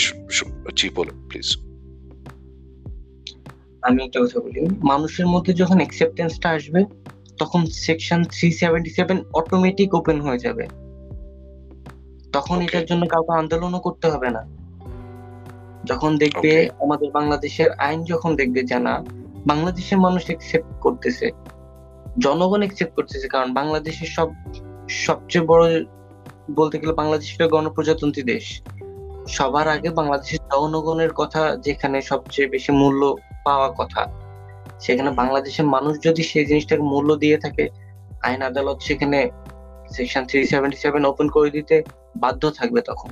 [0.75, 1.57] জি বলুন প্লিজ
[3.81, 6.85] আমি একটা কথা বলি মানুষের মধ্যে যখন একসেপ্টেন্সটা আসবে
[7.37, 10.86] তখন section three seventy seven automatic open হয়ে যাবে।
[12.33, 14.47] তখন এটার জন্য কাউকে আন্দোলনও করতে হবে না।
[15.85, 19.03] যখন দেখবে আমাদের বাংলাদেশের আইন যখন দেখবে জানা
[19.47, 21.31] বাংলাদেশের মানুষ একসেপ্ট করতেছে
[22.19, 24.29] জনগণ একসেপ্ট করতেছে কারণ বাংলাদেশের সব
[24.89, 25.85] সবচেয়ে বড়
[26.55, 28.61] বলতে গেলে বাংলাদেশ একটা গণপ্রজাতন্ত্রী দেশ।
[29.27, 33.15] সবার আগে বাংলাদেশের জনগণের কথা যেখানে সবচেয়ে বেশি মূল্য
[33.45, 34.05] পাওয়া কথা
[34.79, 37.69] সেখানে বাংলাদেশের মানুষ যদি সেই জিনিসটাকে মূল্য দিয়ে থাকে
[38.23, 39.29] আইন আদালত সেখানে
[39.91, 41.83] section three seventy seven open করে দিতে
[42.19, 43.11] বাধ্য থাকবে তখন।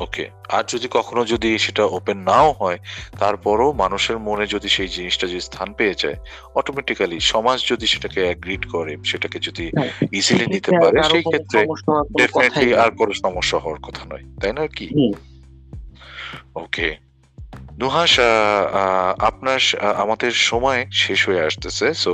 [0.00, 2.78] ওকে আর যদি কখনো যদি সেটা ওপেন নাও হয়
[3.18, 6.18] তারপরও মানুষের মনে যদি সেই জিনিসটা যদি স্থান পেয়ে যায়
[6.54, 9.64] অটোমেটিক্যালি সমাজ যদি সেটাকে অ্যাগ্রিড করে সেটাকে যদি
[10.12, 11.60] ইজিলি হ্যাঁ, নিতে পারে সেই ক্ষেত্রে
[12.18, 14.86] ডেফিনেটলি আর কোনো সমস্যা হওয়ার কথা নয় তাই না কি?
[16.54, 16.88] ওকে
[17.78, 18.12] নুহাস
[19.20, 19.60] আপনার
[19.94, 22.12] আমাদের সময় শেষ হয়ে আসতেছে সো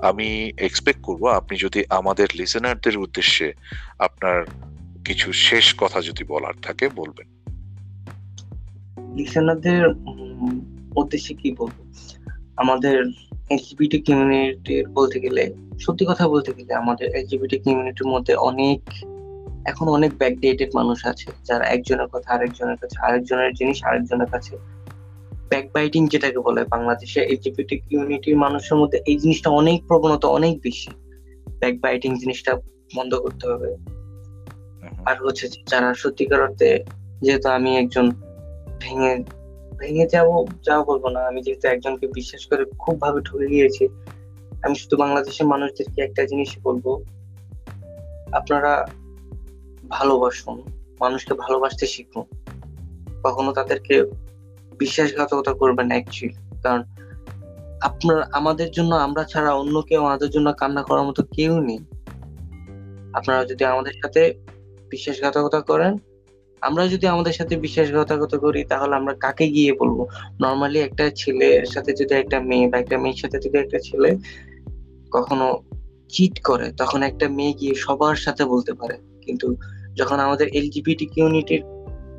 [0.00, 3.48] আমি এক্সপেক্ট করব আপনি যদি আমাদের লিসেনারদের উদ্দেশ্যে
[3.98, 4.36] আপনার
[5.08, 7.28] কিছু শেষ কথা যদি বলার থাকে, বলবেন।
[9.16, 9.88] লিসেনারদের
[10.96, 11.92] উদ্দেশ্যে কি বলব?
[12.56, 13.04] আমাদের
[13.50, 18.80] এলজিবিটি কমিউনিটির বলতে গেলে, সত্যি কথা বলতে গেলে আমাদের এলজিবিটি কমিউনিটির মধ্যে অনেক,
[19.64, 24.56] এখন অনেক ব্যাকডেটেড মানুষ আছে, যারা একজনের কথা আরেকজনের কাছে, আরেকজনের জিনিস আরেকজনের কাছে
[25.48, 30.90] ব্যাকবাইটিং যেটাকে বলে বাংলাদেশে, এলজিবিটি কমিউনিটির মানুষের মধ্যে এই জিনিসটা অনেক প্রবণতা অনেক বেশি।
[31.58, 32.56] ব্যাকবাইটিং জিনিসটা
[32.96, 33.97] বন্ধ করতে হবে।
[35.06, 36.84] আর হচ্ছে যারা সত্যিকার অর্থে
[37.22, 38.10] যেহেতু আমি একজন
[38.80, 39.24] ভেঙে
[39.78, 40.28] ভেঙে যাব
[40.62, 43.88] যা বলব না, আমি যেহেতু একজনকে বিশ্বাস করে খুব ভাবে ঠকে গিয়েছি,
[44.62, 47.04] আমি শুধু বাংলাদেশের মানুষদেরকে একটা জিনিসই বলব।
[48.32, 48.88] আপনারা
[49.88, 50.62] ভালোবাসুন,
[51.00, 52.24] মানুষকে ভালোবাসতে শিখুন।
[53.24, 54.04] কখনো তাদেরকে
[54.78, 56.82] বিশ্বাসঘাতকতা করবেন অ্যাকচুয়ালি কারণ
[57.80, 61.78] আপনার, আমাদের জন্য, আমরা ছাড়া অন্য কেউ আমাদের জন্য কান্না করার মতো কেউ নেই।
[63.14, 64.47] আপনারা যদি আমাদের সাথে
[64.90, 65.96] বিশ্বাসঘাতকতা করেন?
[66.60, 70.06] আমরা যদি আমাদের সাথে বিশ্বাসঘাতকতা করি তাহলে আমরা কাকে গিয়ে বলব?
[70.40, 74.16] নর্মালি একটা ছেলের সাথে যদি একটা মেয়ে বা একটা মেয়ের সাথে যদি একটা ছেলে
[75.10, 75.62] কখনো
[76.08, 79.56] চিট করে তখন একটা মেয়ে গিয়ে সবার সাথে বলতে পারে। কিন্তু
[79.96, 81.62] যখন আমাদের এলজিবিটি কমিউনিটির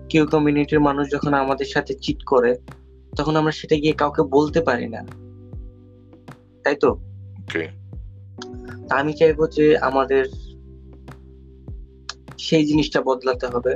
[0.10, 2.56] কেউ কমিউনিটির মানুষ যখন আমাদের সাথে চিট করে
[3.18, 5.06] তখন আমরা সেটা গিয়ে কাউকে বলতে পারি না।
[6.64, 7.00] তাই তো
[8.90, 10.26] আমি চাইব যে আমাদের
[12.40, 13.74] সেই জিনিসটা বদলাতে হবে।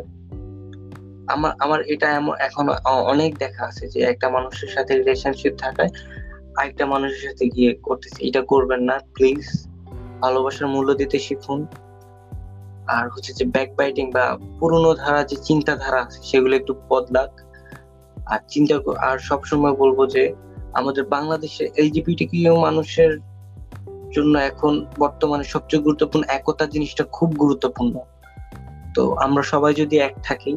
[1.28, 5.90] আমার আমার এটা এমন, এখন অনেক দেখা আছে যে একটা মানুষের সাথে রিলেশনশিপ থাকায়
[6.58, 9.68] আরেকটা মানুষের সাথে গিয়ে করতেছে। এটা করবেন না প্লিজ
[10.22, 11.68] ভালোবাসার মূল্য দিতে শিখুন।
[12.88, 17.32] আর হচ্ছে যে ব্যাক বাইটিং বা পুরনো ধারা, যে চিন্তাধারা আছে, সেগুলো একটু বদলাক।
[18.26, 20.34] আর চিন্তা আর সবসময় বলব যে
[20.74, 23.20] আমাদের বাংলাদেশে এলজিবিটি কিউ মানুষের
[24.16, 28.00] জন্য এখন বর্তমানে সবচেয়ে গুরুত্বপূর্ণ একতা জিনিসটা খুব গুরুত্বপূর্ণ।
[28.96, 30.54] তো আমরা সবাই যদি এক থাকি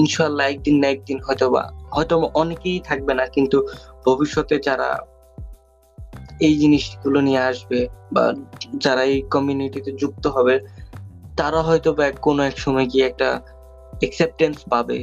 [0.00, 1.62] ইনশাল্লাহ একদিন না একদিন হয়তো বা
[1.94, 3.58] হয়তো অনেকেই থাকবে না, কিন্তু
[4.06, 4.88] ভবিষ্যতে যারা
[6.46, 7.80] এই জিনিসগুলো নিয়ে আসবে
[8.14, 8.24] বা
[8.84, 10.54] যারা এই কমিউনিটিতে যুক্ত হবে,
[11.40, 13.28] তারা হয়তো বা কোনো এক সময় গিয়ে একটা
[14.06, 14.98] একসেপ্টেন্স পাবে।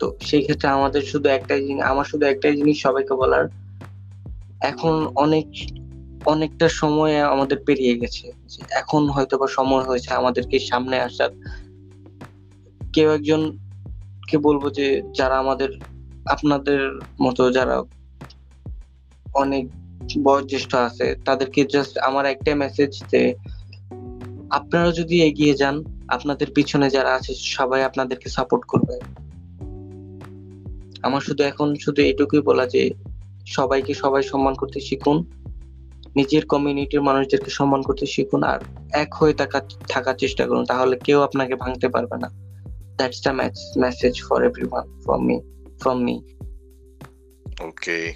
[0.00, 3.44] তো সেই ক্ষেত্রে আমাদের শুধু একটাই জিনিস, আমার শুধু একটাই জিনিস সবাইকে বলার,
[4.70, 5.48] এখন অনেক
[6.26, 8.32] অনেকটা সময় আমাদের পেরিয়ে গেছে।
[8.70, 11.28] এখন হয়তো বা সময় হয়েছে আমাদেরকে সামনে আসার।
[12.92, 13.58] কেউ একজন
[14.28, 15.68] কে বলব যে, যারা আমাদের,
[16.26, 17.82] আপনাদের মতো যারা
[19.34, 19.66] অনেক
[20.22, 23.34] বয়োজ্যেষ্ঠ আছে, তাদেরকে জাস্ট আমার একটাই মেসেজ যে,
[24.50, 29.00] আপনারা যদি এগিয়ে যান, আপনাদের পিছনে যারা আছে সবাই আপনাদেরকে সাপোর্ট করবে।
[31.02, 32.90] আমার শুধু এখন শুধু এটুকুই বলা যে,
[33.46, 35.41] সবাইকে সবাই সম্মান করতে শিখুন।
[36.16, 38.60] নিজের কমিউনিটির মানুষদেরকে সম্মান করতে শিখুন আর
[38.92, 39.34] এক হয়ে
[39.88, 42.28] থাকার চেষ্টা করুন তাহলে কেউ আপনাকে ভাঙতে পারবে না।
[42.96, 43.32] That's the
[43.78, 45.40] message for everyone from me
[45.80, 46.22] from me
[47.60, 48.12] okay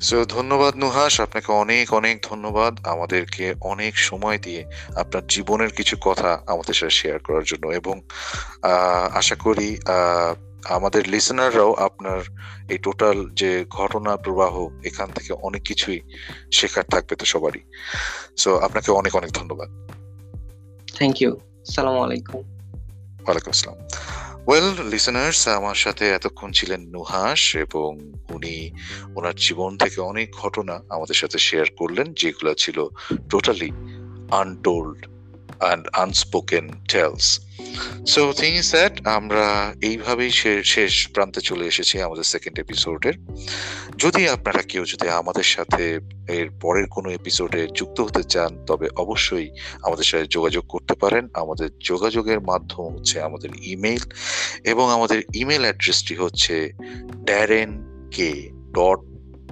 [0.00, 4.64] so ধন্যবাদ নুহাস আপনাকে অনেক অনেক ধন্যবাদ। আমাদেরকে অনেক সময় দিয়ে
[4.96, 8.00] আপনার জীবনের কিছু কথা আমাদের সাথে শেয়ার করার জন্য এবং
[9.12, 12.20] আশা করি আহ, আমাদের লিসেনাররাও আপনার
[12.70, 16.00] এই টোটাল যে ঘটনা প্রবাহ এখান থেকে অনেক কিছুই
[16.52, 17.60] শেখার থাকবে তো সবারই।
[18.36, 19.68] সো আপনাকে অনেক অনেক ধন্যবাদ।
[20.94, 21.36] থ্যাংক ইউ
[21.66, 23.86] সালামু আলাইকুম ওয়ালাইকুম আসসালাম।
[24.46, 28.70] ওয়েল লিসেনার্স আমার সাথে এতক্ষণ ছিলেন নুহাস এবং উনি
[29.16, 32.88] ওনার জীবন থেকে অনেক ঘটনা আমাদের সাথে শেয়ার করলেন যেগুলো ছিল
[33.30, 33.70] totally
[34.30, 35.19] untold
[35.60, 37.40] and unspoken tales
[38.06, 40.30] so thing is that আমরা এইভাবেই
[40.64, 43.12] শেষ প্রান্তে চলে এসেছি আমাদের সেকেন্ড এপিসোডের
[43.98, 49.50] যদি আপনারা কেউ যদি আমাদের সাথে এর পরের কোনো এপিসোডে যুক্ত হতে চান, তবে অবশ্যই
[49.82, 54.00] আমাদের সাথে যোগাযোগ করতে পারেন। আমাদের যোগাযোগের মাধ্যম হচ্ছে আমাদের ইমেল
[54.64, 56.72] এবং আমাদের ইমেল অ্যাড্রেসটি হচ্ছে
[57.16, 59.00] Darren K dot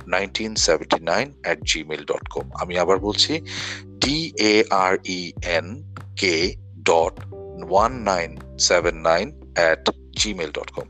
[0.08, 3.40] nineteen seventy nine at Gmail dot com আমি আবার বলছি
[3.86, 5.87] D A R E N
[6.18, 6.34] K
[6.82, 7.14] dot
[7.70, 10.88] one nine seven nine at Gmail dot com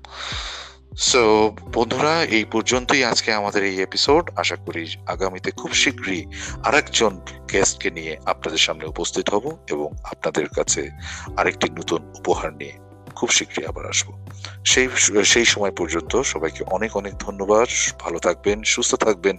[0.99, 1.23] so
[1.75, 6.25] বন্ধুরা, এই পর্যন্তই আজকে আমাদের এই এপিসোড আশা করি আগামীতে খুব শীঘ্রই
[6.65, 7.21] আরেকজন
[7.53, 10.91] গেস্টকে নিয়ে আপনাদের সামনে উপস্থিত হব এবং আপনাদের কাছে
[11.37, 12.75] আরেকটি নতুন উপহার নিয়ে
[13.15, 14.09] খুব শীঘ্রই আবার আসব।
[14.65, 14.89] সেই
[15.25, 17.69] সেই সময় পর্যন্ত সবাইকে অনেক অনেক ধন্যবাদ।
[17.99, 19.37] ভালো থাকবেন, সুস্থ থাকবেন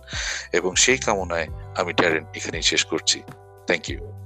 [0.53, 3.21] এবং সেই কামনায় আমি ড্যারেন এখানেই শেষ করছি।
[3.67, 4.18] Thank you